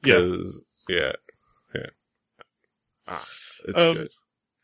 [0.03, 0.36] Yeah.
[0.88, 1.12] yeah.
[1.75, 1.86] Yeah.
[3.08, 3.25] Ah,
[3.67, 4.10] it's Um, good.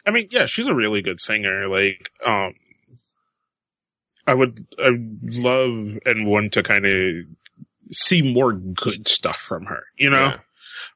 [0.06, 1.68] I mean, yeah, she's a really good singer.
[1.68, 2.54] Like, um,
[4.28, 7.26] I would, I would love and want to kind of
[7.92, 10.36] see more good stuff from her, you know?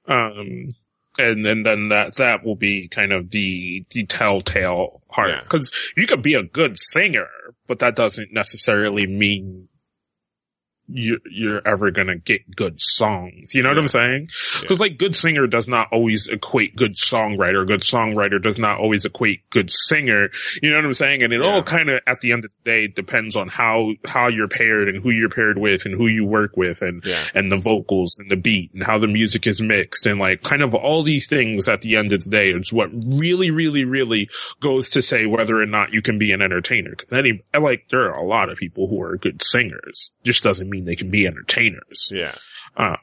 [0.08, 0.26] Yeah.
[0.28, 0.72] Um,
[1.20, 5.30] and then, then that, that will be kind of the, the telltale part.
[5.30, 5.44] Yeah.
[5.48, 7.28] Cause you could be a good singer,
[7.68, 9.69] but that doesn't necessarily mean
[10.92, 13.54] you, you're ever gonna get good songs.
[13.54, 14.30] You know what I'm saying?
[14.62, 14.68] Yeah.
[14.68, 17.66] Cause like good singer does not always equate good songwriter.
[17.68, 20.30] Good songwriter does not always equate good singer.
[20.62, 21.24] You know what I'm saying?
[21.24, 21.48] And it Yeah.
[21.48, 24.90] all kind of at the end of the day depends on how, how you're paired
[24.90, 27.26] and who you're paired with and who you work with and, Yeah.
[27.34, 30.62] and the vocals and the beat and how the music is mixed and like kind
[30.62, 34.30] of all these things at the end of the day is what really, really, really
[34.60, 36.96] goes to say whether or not you can be an entertainer.
[36.96, 40.12] Cause any, like there are a lot of people who are good singers.
[40.24, 42.12] Just doesn't mean they can be entertainers.
[42.14, 42.36] Yeah.
[42.78, 42.98] Um,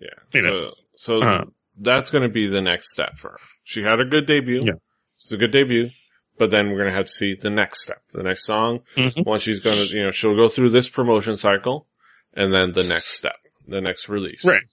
[0.00, 0.08] Yeah.
[0.32, 0.70] You know.
[0.96, 1.44] so, so Uh.
[1.80, 3.38] that's going to be the next step for her.
[3.64, 4.60] She had a good debut.
[4.64, 4.74] Yeah.
[5.18, 5.90] It's a good debut,
[6.38, 8.80] but then we're going to have to see the next step, the next song.
[8.96, 9.24] Mhm.
[9.24, 11.86] Once she's going to, you know, she'll go through this promotion cycle
[12.34, 14.44] and then the next step, the next release.
[14.44, 14.64] Right.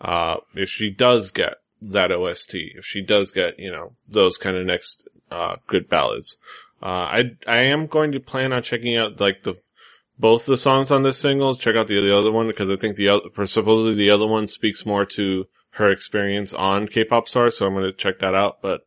[0.00, 4.56] Uh, if she does get that OST, if she does get, you know, those kind
[4.56, 6.38] of next, uh, good ballads,
[6.82, 9.54] uh, I, I am going to plan on checking out like the,
[10.20, 12.96] both the songs on this single, check out the, the other one because I think
[12.96, 17.56] the other, supposedly the other one speaks more to her experience on K-pop stars.
[17.56, 18.82] So I'm going to check that out, but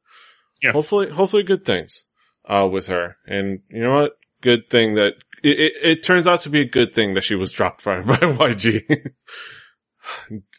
[0.61, 0.71] Yeah.
[0.73, 2.05] hopefully, hopefully good things,
[2.47, 3.17] uh, with her.
[3.25, 4.13] And you know what?
[4.41, 7.35] Good thing that it, it, it turns out to be a good thing that she
[7.35, 9.11] was dropped by, by YG.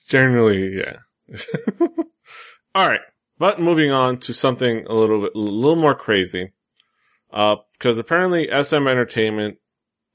[0.08, 0.96] Generally, yeah.
[2.74, 3.00] All right.
[3.38, 6.52] But moving on to something a little bit, a little more crazy.
[7.32, 9.58] Uh, cause apparently SM Entertainment,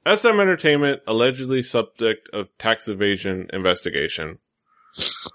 [0.07, 4.39] SM Entertainment allegedly subject of tax evasion investigation.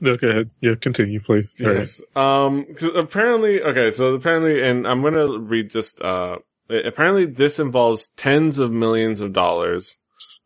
[0.00, 0.50] no, go ahead.
[0.60, 1.54] Yeah, continue, please.
[1.60, 1.76] All right.
[1.78, 2.00] Yes.
[2.16, 8.08] Um, 'cause apparently, okay, so apparently, and I'm gonna read just, uh, apparently this involves
[8.16, 9.96] tens of millions of dollars.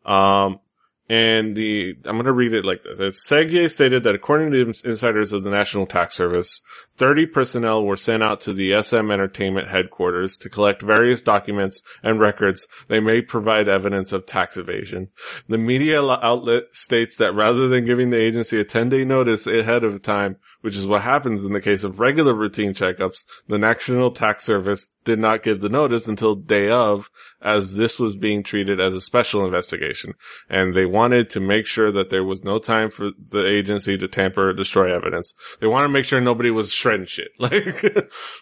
[0.05, 0.59] Um,
[1.07, 2.99] and the, I'm gonna read it like this.
[2.99, 6.61] It's Segue stated that according to insiders of the National Tax Service,
[6.97, 12.19] 30 personnel were sent out to the SM Entertainment headquarters to collect various documents and
[12.19, 15.09] records they may provide evidence of tax evasion.
[15.49, 19.83] The media outlet states that rather than giving the agency a 10 day notice ahead
[19.83, 24.11] of time, which is what happens in the case of regular routine checkups, the National
[24.11, 27.09] Tax Service did not give the notice until day of,
[27.41, 30.13] as this was being treated as a special investigation.
[30.49, 34.07] And they wanted to make sure that there was no time for the agency to
[34.07, 35.33] tamper or destroy evidence.
[35.61, 37.31] They want to make sure nobody was shredding shit.
[37.39, 37.65] Like,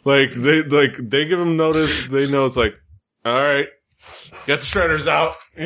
[0.05, 2.75] like they, like, they give them notice, they know it's like,
[3.25, 3.67] alright,
[4.45, 5.37] Get the shredders out.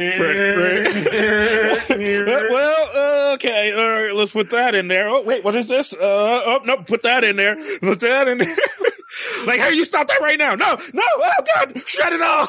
[2.51, 5.07] well, uh, okay, all right, let's put that in there.
[5.07, 5.93] Oh, wait, what is this?
[5.93, 7.55] Uh, oh, no, put that in there.
[7.79, 8.55] Put that in there.
[9.47, 10.53] like, hey, you stop that right now.
[10.53, 12.47] No, no, oh God, shred it all.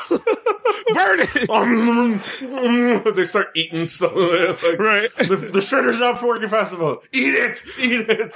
[0.93, 1.49] Burn it.
[3.17, 4.13] they start eating stuff.
[4.15, 5.09] Like, right.
[5.17, 6.99] The, the shredder's not working fast enough.
[7.13, 7.65] Eat it.
[7.79, 8.35] Eat it.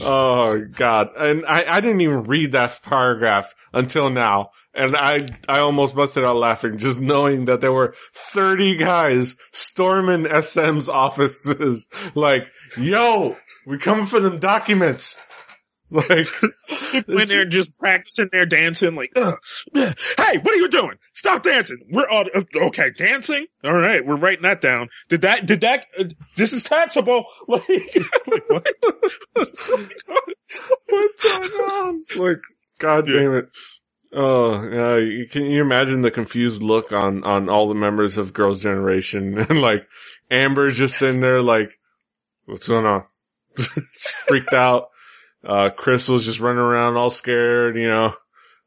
[0.00, 1.10] Oh God.
[1.16, 4.50] And I, I didn't even read that paragraph until now.
[4.74, 10.26] And I, I almost busted out laughing just knowing that there were 30 guys storming
[10.42, 11.88] SM's offices.
[12.14, 13.36] Like, yo,
[13.66, 15.18] we coming for them documents.
[16.90, 20.96] Like, when they're just practicing their dancing, like, hey, what are you doing?
[21.14, 21.78] Stop dancing.
[21.90, 23.46] We're all, uh, okay, dancing?
[23.64, 24.88] All right, we're writing that down.
[25.08, 26.04] Did that, did that, uh,
[26.36, 27.24] this is taxable.
[27.48, 27.66] Like,
[28.26, 28.66] like what?
[29.34, 31.96] What's going on?
[32.16, 32.40] Like,
[32.78, 33.20] god Yeah.
[33.20, 33.48] damn it.
[34.12, 38.32] Oh, yeah, you can you imagine the confused look on, on all the members of
[38.32, 39.86] Girls' Generation and like
[40.30, 41.78] Amber's just sitting there like,
[42.46, 43.04] what's going on?
[44.26, 44.88] Freaked out.
[45.44, 48.14] Uh, Krystal's just running around all scared, you know.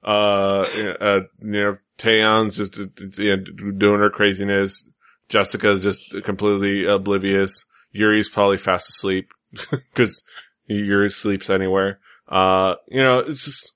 [0.04, 0.66] Uh,
[1.00, 2.78] uh, you know, Taeyeon's just
[3.18, 4.88] you know, doing her craziness.
[5.30, 7.66] Jessica's just completely oblivious.
[7.92, 9.32] Yuri's probably fast asleep
[9.72, 10.24] because
[10.66, 12.00] Yuri sleeps anywhere.
[12.28, 13.74] Uh, you know, it's just,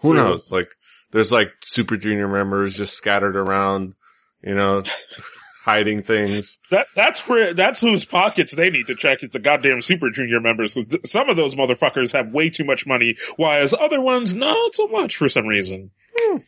[0.00, 0.50] who knows?
[0.50, 0.70] Like,
[1.12, 3.94] there's like Super Junior members just scattered around,
[4.42, 4.82] you know,
[5.66, 6.58] hiding things.
[6.70, 10.40] That that's where that's whose pockets they need to check is the goddamn Super Junior
[10.40, 10.78] members.
[11.04, 15.16] Some of those motherfuckers have way too much money, whereas other ones not so much
[15.16, 15.90] for some reason.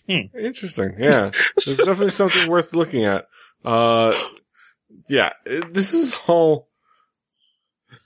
[0.09, 0.95] Interesting.
[0.99, 1.31] Yeah.
[1.65, 3.27] There's definitely something worth looking at.
[3.65, 4.17] Uh,
[5.09, 6.69] yeah, it- this is all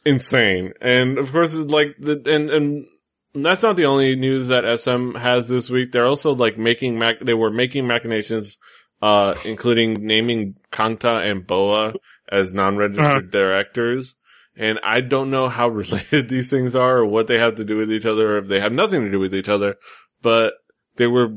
[0.05, 0.73] insane.
[0.81, 2.87] And of course, like the, and, and
[3.35, 5.93] that's not the only news that SM has this week.
[5.93, 8.59] They're also like making mac, they were making machinations,
[9.03, 11.93] uh, including naming Kangta and Boa
[12.31, 13.21] as non-registered Uh-huh.
[13.31, 14.17] directors.
[14.57, 17.77] And I don't know how related these things are or what they have to do
[17.77, 19.77] with each other or if they have nothing to do with each other,
[20.23, 20.55] but
[20.97, 21.35] they were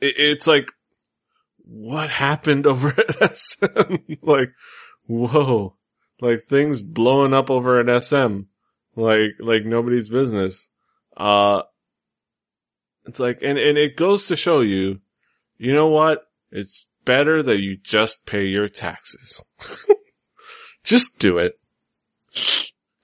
[0.00, 0.70] it, it's like,
[1.66, 2.88] what happened over
[3.20, 3.96] at SM?
[4.22, 4.50] like,
[5.06, 5.76] whoa,
[6.20, 8.42] like things blowing up over at SM,
[8.96, 10.68] like, like nobody's business.
[11.16, 11.62] Uh,
[13.06, 15.00] it's like, and, and it goes to show you,
[15.58, 16.22] you know what?
[16.54, 19.42] It's better that you just pay your taxes.
[20.84, 21.58] just do it.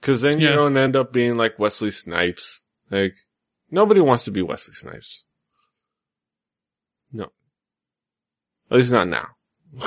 [0.01, 0.55] Cause then you Yeah.
[0.55, 2.61] don't end up being like Wesley Snipes.
[2.89, 3.13] Like,
[3.69, 5.25] nobody wants to be Wesley Snipes.
[7.11, 7.25] No.
[8.71, 9.27] At least not now.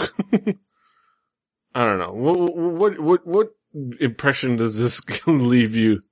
[1.74, 2.12] I don't know.
[2.12, 3.48] What, what, what, what
[3.98, 6.02] impression does this leave you,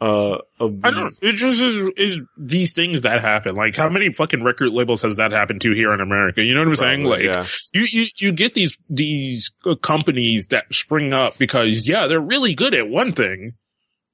[0.00, 1.14] uh, of I don't.
[1.20, 3.54] It just is, is these things that happen.
[3.54, 6.42] Like, how many fucking record labels has that happened to here in America?
[6.42, 7.04] You know what I'm saying?
[7.04, 7.46] Like, yeah.
[7.74, 12.54] you, you, you get these, these uh, companies that spring up because, yeah, they're really
[12.54, 13.54] good at one thing.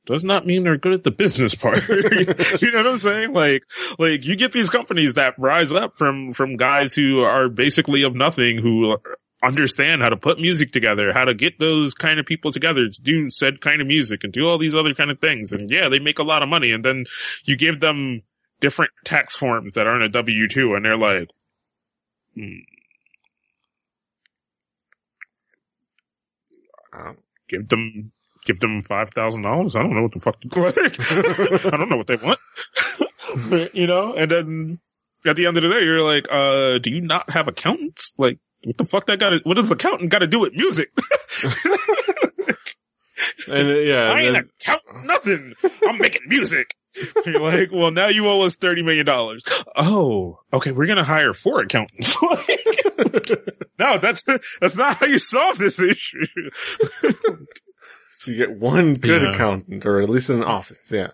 [0.07, 1.89] Does not mean they're good at the business part.
[1.89, 3.33] you know what I'm saying?
[3.33, 3.63] Like,
[3.99, 8.15] like you get these companies that rise up from, from guys who are basically of
[8.15, 8.99] nothing, who
[9.47, 13.03] understand how to put music together, how to get those kind of people together to
[13.03, 15.53] do said kind of music and do all these other kind of things.
[15.53, 16.73] And yeah, they make a lot of money.
[16.73, 17.05] And then
[17.45, 18.23] you give them
[18.61, 21.31] different tax forms that aren't a W-2 and they're like,
[22.35, 22.59] hmm,
[27.49, 28.13] give them
[28.45, 29.77] give them five thousand dollars.
[29.77, 30.77] I don't know what the fuck to like.
[31.67, 32.39] I don't know what they want.
[33.75, 34.81] you know, and then
[35.27, 38.15] at the end of the day, you're like, uh, do you not have accountants?
[38.17, 40.91] Like, what the fuck that got to, what does accountant got to do with music?
[43.49, 45.55] and uh, yeah, I ain't then- accounting nothing.
[45.87, 46.75] I'm making music.
[47.27, 49.07] You're like, well, now you owe us $30 million.
[49.77, 50.73] Oh, okay.
[50.73, 52.17] We're going to hire four accountants.
[53.79, 56.25] no, that's, that's not how you solve this issue.
[58.21, 59.33] So you get one good Yeah.
[59.35, 60.91] accountant or at least an office.
[60.91, 61.09] Yeah.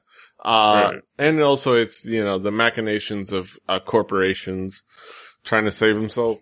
[0.45, 1.03] Uh, Right.
[1.19, 4.85] and also it's, you know, the machinations of, uh, corporations
[5.45, 6.41] trying to save themselves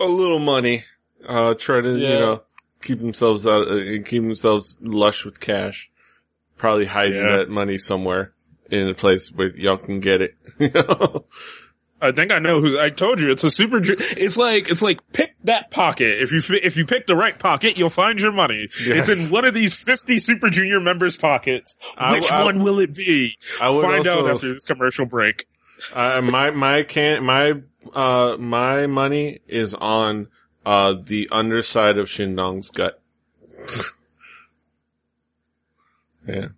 [0.00, 0.84] a little money,
[1.26, 2.42] uh, try to, you know,
[2.82, 5.90] keep themselves out, uh, keep themselves lush with cash,
[6.56, 7.36] probably hiding Yeah.
[7.38, 8.32] that money somewhere
[8.70, 10.34] in a place where y'all can get it.
[10.58, 11.24] You know?
[12.00, 12.78] I think I know who.
[12.78, 13.80] I told you it's a super.
[13.82, 16.22] It's like it's like pick that pocket.
[16.22, 18.68] If you if you pick the right pocket, you'll find your money.
[18.80, 19.08] Yes.
[19.08, 21.76] It's in one of these fifty Super Junior members' pockets.
[22.12, 23.36] Which I- one will it be?
[23.60, 25.46] I would Find out after this commercial break.
[25.92, 27.54] Uh, my, my can, my,
[27.94, 30.28] uh, my money is on,
[30.64, 33.00] uh, the underside of Shindong's gut.
[36.26, 36.48] yeah.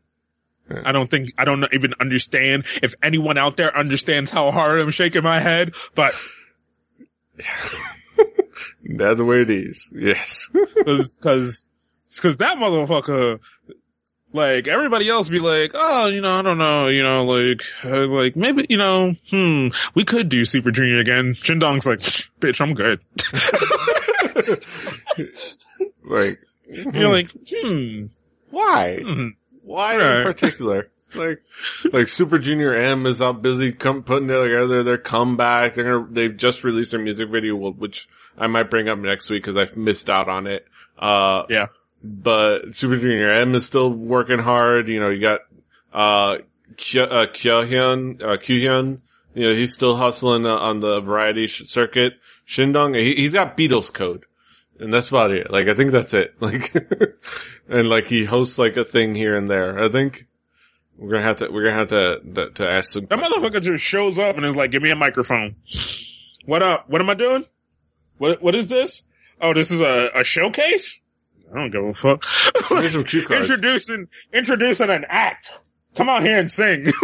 [0.84, 4.92] I don't think I don't even understand if anyone out there understands how hard I'm
[4.92, 6.14] shaking my head, but
[8.84, 9.88] That's the way it is.
[9.92, 10.48] Yes.
[10.84, 11.66] Cause, cause,
[12.20, 13.38] cause that motherfucker,
[14.32, 18.06] like everybody else be like, oh, you know, I don't know, you know, like, uh,
[18.06, 21.34] like maybe, you know, hmm, we could do Super Junior again.
[21.34, 22.00] Shindong's like,
[22.40, 23.00] bitch, I'm good.
[26.04, 28.06] like, You're like, hmm,
[28.50, 29.00] why?
[29.04, 29.28] hmm.
[29.62, 30.90] Why in particular?
[31.14, 31.42] Like,
[31.92, 35.74] like Super Junior M is out busy come, putting together their comeback.
[35.74, 38.08] They're gonna, they've just released their music video, which
[38.38, 40.66] I might bring up next week because I've missed out on it.
[40.98, 41.66] Uh, Yeah.
[42.02, 44.88] But Super Junior M is still working hard.
[44.88, 45.40] You know, you got,
[45.92, 46.38] uh,
[46.76, 48.96] Kyo, uh, Kyuhyun, uh.
[49.34, 52.14] You know, he's still hustling uh, on the variety sh- circuit.
[52.48, 54.24] Shindong, he, he's got Beatles code.
[54.80, 55.50] And that's about it.
[55.50, 56.34] Like, I think that's it.
[56.40, 56.74] Like,
[57.68, 59.78] and like he hosts like a thing here and there.
[59.78, 60.26] I think
[60.96, 63.06] we're gonna have to, we're gonna have to, to, to ask some.
[63.06, 65.56] That motherfucker just shows up and is like, give me a microphone.
[66.46, 66.88] What up?
[66.88, 67.44] What am I doing?
[68.18, 69.04] What, what is this?
[69.40, 71.00] Oh, this is a, a showcase?
[71.52, 72.24] I don't give a fuck.
[72.68, 73.48] Here's some cue cards.
[73.50, 75.52] introducing, introducing an act.
[75.96, 76.84] Come on here and sing.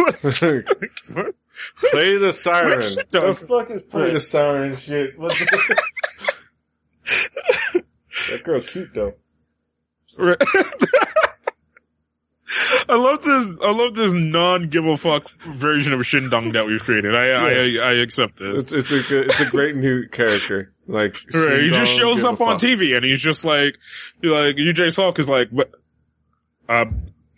[1.91, 2.77] Play the siren.
[2.77, 3.33] Which shit the though?
[3.33, 5.17] fuck is play the siren shit?
[5.17, 5.83] What the-
[8.31, 9.13] that girl cute though.
[12.87, 13.57] I love this.
[13.61, 17.13] I love this non give a fuck version of Shindong that we've created.
[17.13, 17.77] I Yes.
[17.77, 18.55] I, I accept it.
[18.57, 20.71] It's it's a good, it's a great new character.
[20.87, 21.63] Like Right.
[21.63, 22.61] He just shows up on fuck.
[22.61, 23.77] TV and he's just like,
[24.23, 25.71] like UJ Salk is like, but
[26.69, 26.85] uh,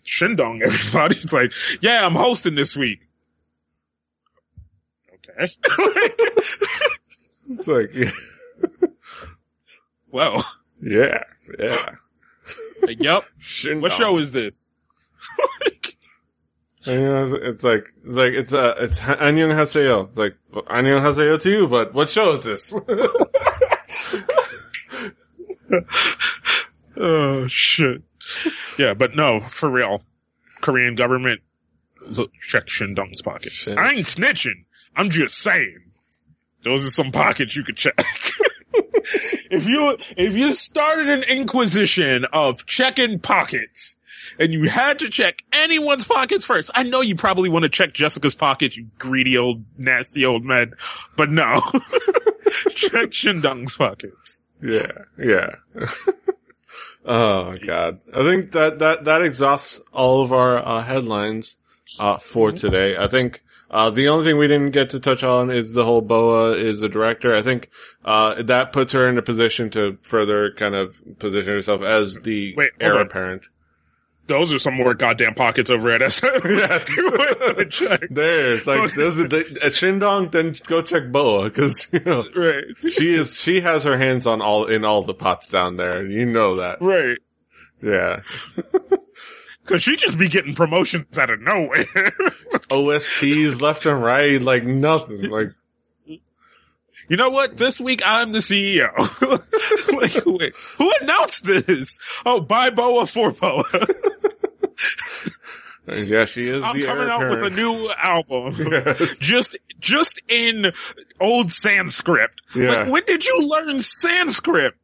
[0.06, 0.62] Shindong.
[0.66, 3.00] Everybody, it's like, yeah, I'm hosting this week.
[5.30, 5.52] Okay.
[7.52, 8.12] It's like yeah,
[10.12, 10.46] well,
[10.84, 11.24] yeah,
[11.58, 11.78] yeah.
[12.88, 13.26] yep.
[13.42, 13.82] Shindong.
[13.82, 14.70] What show is this?
[16.86, 20.16] You know, it's, like it's like it's uh it's Annyeong Haseo.
[20.16, 22.74] Like Annyeong Haseo to you, but what show is this?
[27.00, 28.04] Oh shit.
[28.78, 30.02] Yeah, but no, for real.
[30.62, 31.42] Korean government
[32.42, 33.56] check Shindong's pockets.
[33.56, 33.78] Shit.
[33.78, 34.66] I ain't snitching.
[34.96, 35.80] I'm just saying.
[36.64, 37.96] Those are some pockets you could check.
[39.50, 43.96] if you if you started an inquisition of checking pockets
[44.40, 47.94] and you had to check anyone's pockets first, I know you probably want to check
[47.94, 50.74] Jessica's pockets, you greedy old nasty old man,
[51.16, 51.62] but no.
[52.72, 54.42] check Shindong's pockets.
[54.62, 55.56] yeah, yeah.
[57.06, 61.58] oh god, I think that that that exhausts all of our uh, headlines
[62.00, 62.98] uh, for today.
[62.98, 63.44] I think.
[63.72, 66.80] Uh, the only thing we didn't get to touch on is the whole Boa is
[66.80, 67.36] the director.
[67.36, 67.70] I think,
[68.04, 72.56] uh, that puts her in a position to further kind of position herself as the
[72.58, 73.48] Wait, heir apparent.
[74.30, 76.28] Those are some more goddamn pockets over at SM.
[76.46, 78.08] You might wanna check.
[78.10, 82.24] There, it's like, this is the, at Shindong, then go check Boa, cause, you know,
[82.34, 82.64] Right.
[82.88, 86.06] she is, she has her hands on all, in all the pots down there.
[86.06, 86.82] You know that.
[86.82, 87.18] Right.
[87.82, 88.22] Yeah.
[89.66, 91.86] Cause she just be getting promotions out of nowhere.
[92.72, 95.30] OSTs left and right, like nothing.
[95.30, 95.52] Like,
[97.10, 97.58] you know what?
[97.58, 98.92] This week I'm the CEO.
[100.00, 101.98] like, wait, who announced this?
[102.26, 103.64] Oh, buy Boa for Boa.
[105.88, 108.56] yeah, she is I'm coming out with a new album.
[108.58, 109.18] Yes.
[109.20, 110.72] just, just in
[111.20, 112.30] old Sanskrit.
[112.56, 112.70] Yeah.
[112.70, 114.76] Like, when did you learn Sanskrit?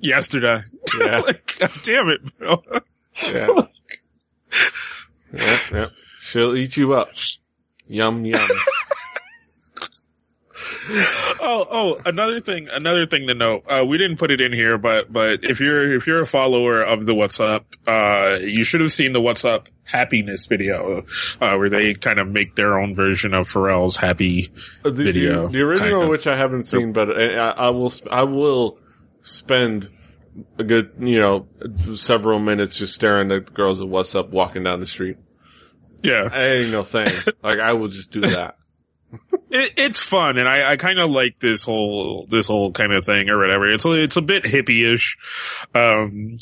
[0.00, 0.58] Yesterday.
[1.00, 1.20] Yeah.
[1.20, 2.62] like, God damn it, bro.
[3.26, 3.48] Yeah.
[5.32, 5.90] yep, yep.
[6.20, 7.08] She'll eat you up.
[7.86, 8.48] Yum, yum.
[11.40, 13.62] Oh, oh, another thing, another thing to note.
[13.70, 16.82] Uh, we didn't put it in here, but, but if you're, if you're a follower
[16.82, 21.04] of the What's Up, uh, you should have seen the What's Up happiness video,
[21.40, 24.50] uh, where they kind of make their own version of Pharrell's happy
[24.82, 25.46] The, video.
[25.46, 26.08] the, the original, kinda.
[26.08, 28.78] which I haven't seen, but I, I I will, I will
[29.22, 29.88] spend
[30.58, 31.46] a good, you know,
[31.94, 35.16] several minutes just staring at the girls at What's Up walking down the street.
[36.02, 36.28] Yeah.
[36.32, 37.08] I ain't no thing.
[37.42, 38.56] like, I will just do that.
[39.50, 43.04] It, it's fun, and I, I kind of like this whole this whole kind of
[43.06, 43.72] thing or whatever.
[43.72, 45.16] It's a, it's a bit hippie-ish.
[45.74, 46.38] Um,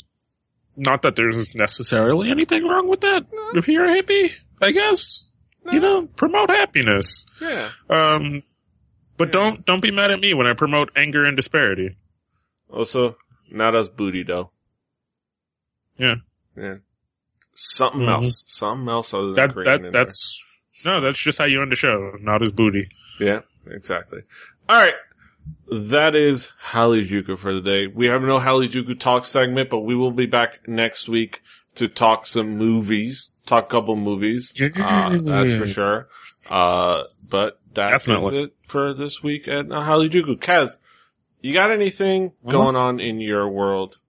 [0.75, 3.25] not that there's necessarily anything wrong with that.
[3.55, 5.29] If you're a hippie, I guess
[5.71, 7.25] you know promote happiness.
[7.41, 7.69] Yeah.
[7.89, 8.43] Um,
[9.17, 11.95] but don't don't be mad at me when I promote anger and disparity.
[12.69, 13.15] Also,
[13.49, 14.51] not as booty though.
[15.97, 16.15] Yeah,
[16.55, 16.75] Yeah.
[17.55, 18.09] Something Mhm.
[18.23, 18.43] else.
[18.45, 20.43] Something else other than that that that's
[20.85, 22.13] no, that's just how you end the show.
[22.21, 22.89] Not as booty.
[23.19, 24.21] Yeah, exactly.
[24.69, 24.93] All right.
[25.71, 27.87] That is Halijuku for today.
[27.87, 31.41] We have no Halijuku talk segment, but we will be back next week
[31.75, 34.53] to talk some movies, talk a couple movies.
[34.61, 36.07] Uh, that's for sure.
[36.49, 38.43] Uh, but that is Definitely.
[38.43, 40.37] it for this week at Halijuku.
[40.39, 40.77] Kaz,
[41.41, 43.99] you got anything going on in your world?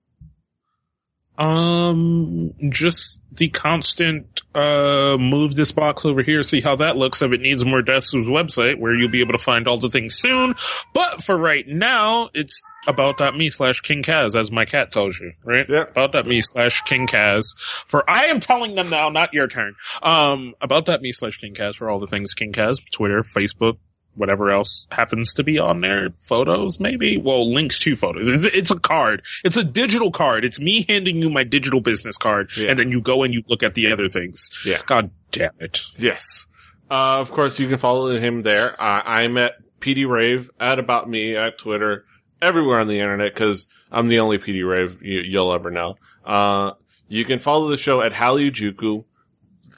[1.38, 7.22] Um, just the constant, uh, move this box over here, see how that looks.
[7.22, 10.14] If it needs more desks website where you'll be able to find all the things
[10.14, 10.54] soon.
[10.92, 15.68] But for right now, it's about.me slash King Kaz, as my cat tells you, right?
[15.68, 15.84] Yeah.
[15.90, 17.56] About.me slash King Kaz.
[17.86, 19.76] For I am telling them now, not your turn.
[20.02, 23.78] Um, about.me slash King Kaz for all the things King Kaz, Twitter, Facebook,
[24.18, 26.10] whatever else happens to be on there.
[26.28, 27.16] Photos, maybe?
[27.16, 28.26] Well, links to photos.
[28.52, 29.22] It's, a card.
[29.44, 30.44] It's a digital card.
[30.44, 32.70] It's me handing you my digital business card Yeah.
[32.70, 34.50] and then you go and you look at the other things.
[34.64, 34.82] Yeah.
[34.84, 35.80] God damn it.
[35.96, 36.46] Yes.
[36.90, 38.68] Uh, of course, you can follow him there.
[38.80, 42.04] Uh, I'm at PD Rave, at About Me, at Twitter,
[42.42, 45.94] everywhere on the internet, because I'm the only PD Rave you, you'll ever know.
[46.24, 46.72] Uh,
[47.08, 49.04] you can follow the show at Halijuku,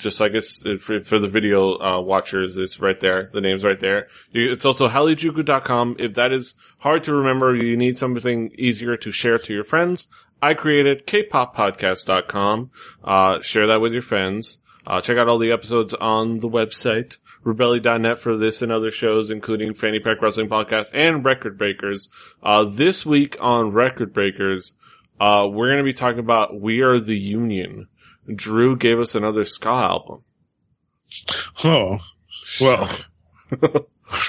[0.01, 2.57] just like it's for, for the video uh, watchers.
[2.57, 3.31] It's right there.
[3.33, 4.09] The name's right there.
[4.33, 5.97] It's also halijuku.com.
[5.99, 10.09] If that is hard to remember, you need something easier to share to your friends.
[10.43, 12.71] I created kpoppodcast.com.
[13.05, 14.59] Uh, share that with your friends.
[14.87, 19.29] Uh, check out all the episodes on the website, rebelli.net for this and other shows,
[19.29, 22.09] including Fanny Pack Wrestling Podcast and Record Breakers.
[22.43, 24.75] Uh, this week on Record Breakers,
[25.21, 27.89] uh, we're going to be talking about We Are the Union.
[28.37, 30.23] Drew gave us another ska album.
[31.65, 31.99] Oh,
[32.61, 32.89] well,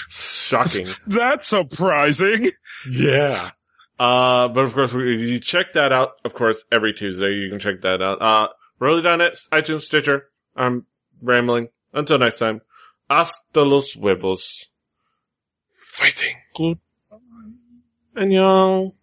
[0.09, 0.87] Shocking.
[1.07, 2.49] that's surprising.
[2.89, 3.51] yeah.
[3.99, 6.13] Uh, but of course, we, you check that out.
[6.25, 8.21] Of course, every Tuesday you can check that out.
[8.21, 8.47] Uh,
[8.79, 10.25] Rolly.net, iTunes, Stitcher.
[10.55, 10.85] I'm
[11.21, 11.69] rambling.
[11.93, 12.61] Until next time,
[13.09, 14.67] hasta los huevos.
[15.75, 16.35] Fighting.
[16.55, 16.79] Good.
[18.15, 18.93] Annyeong.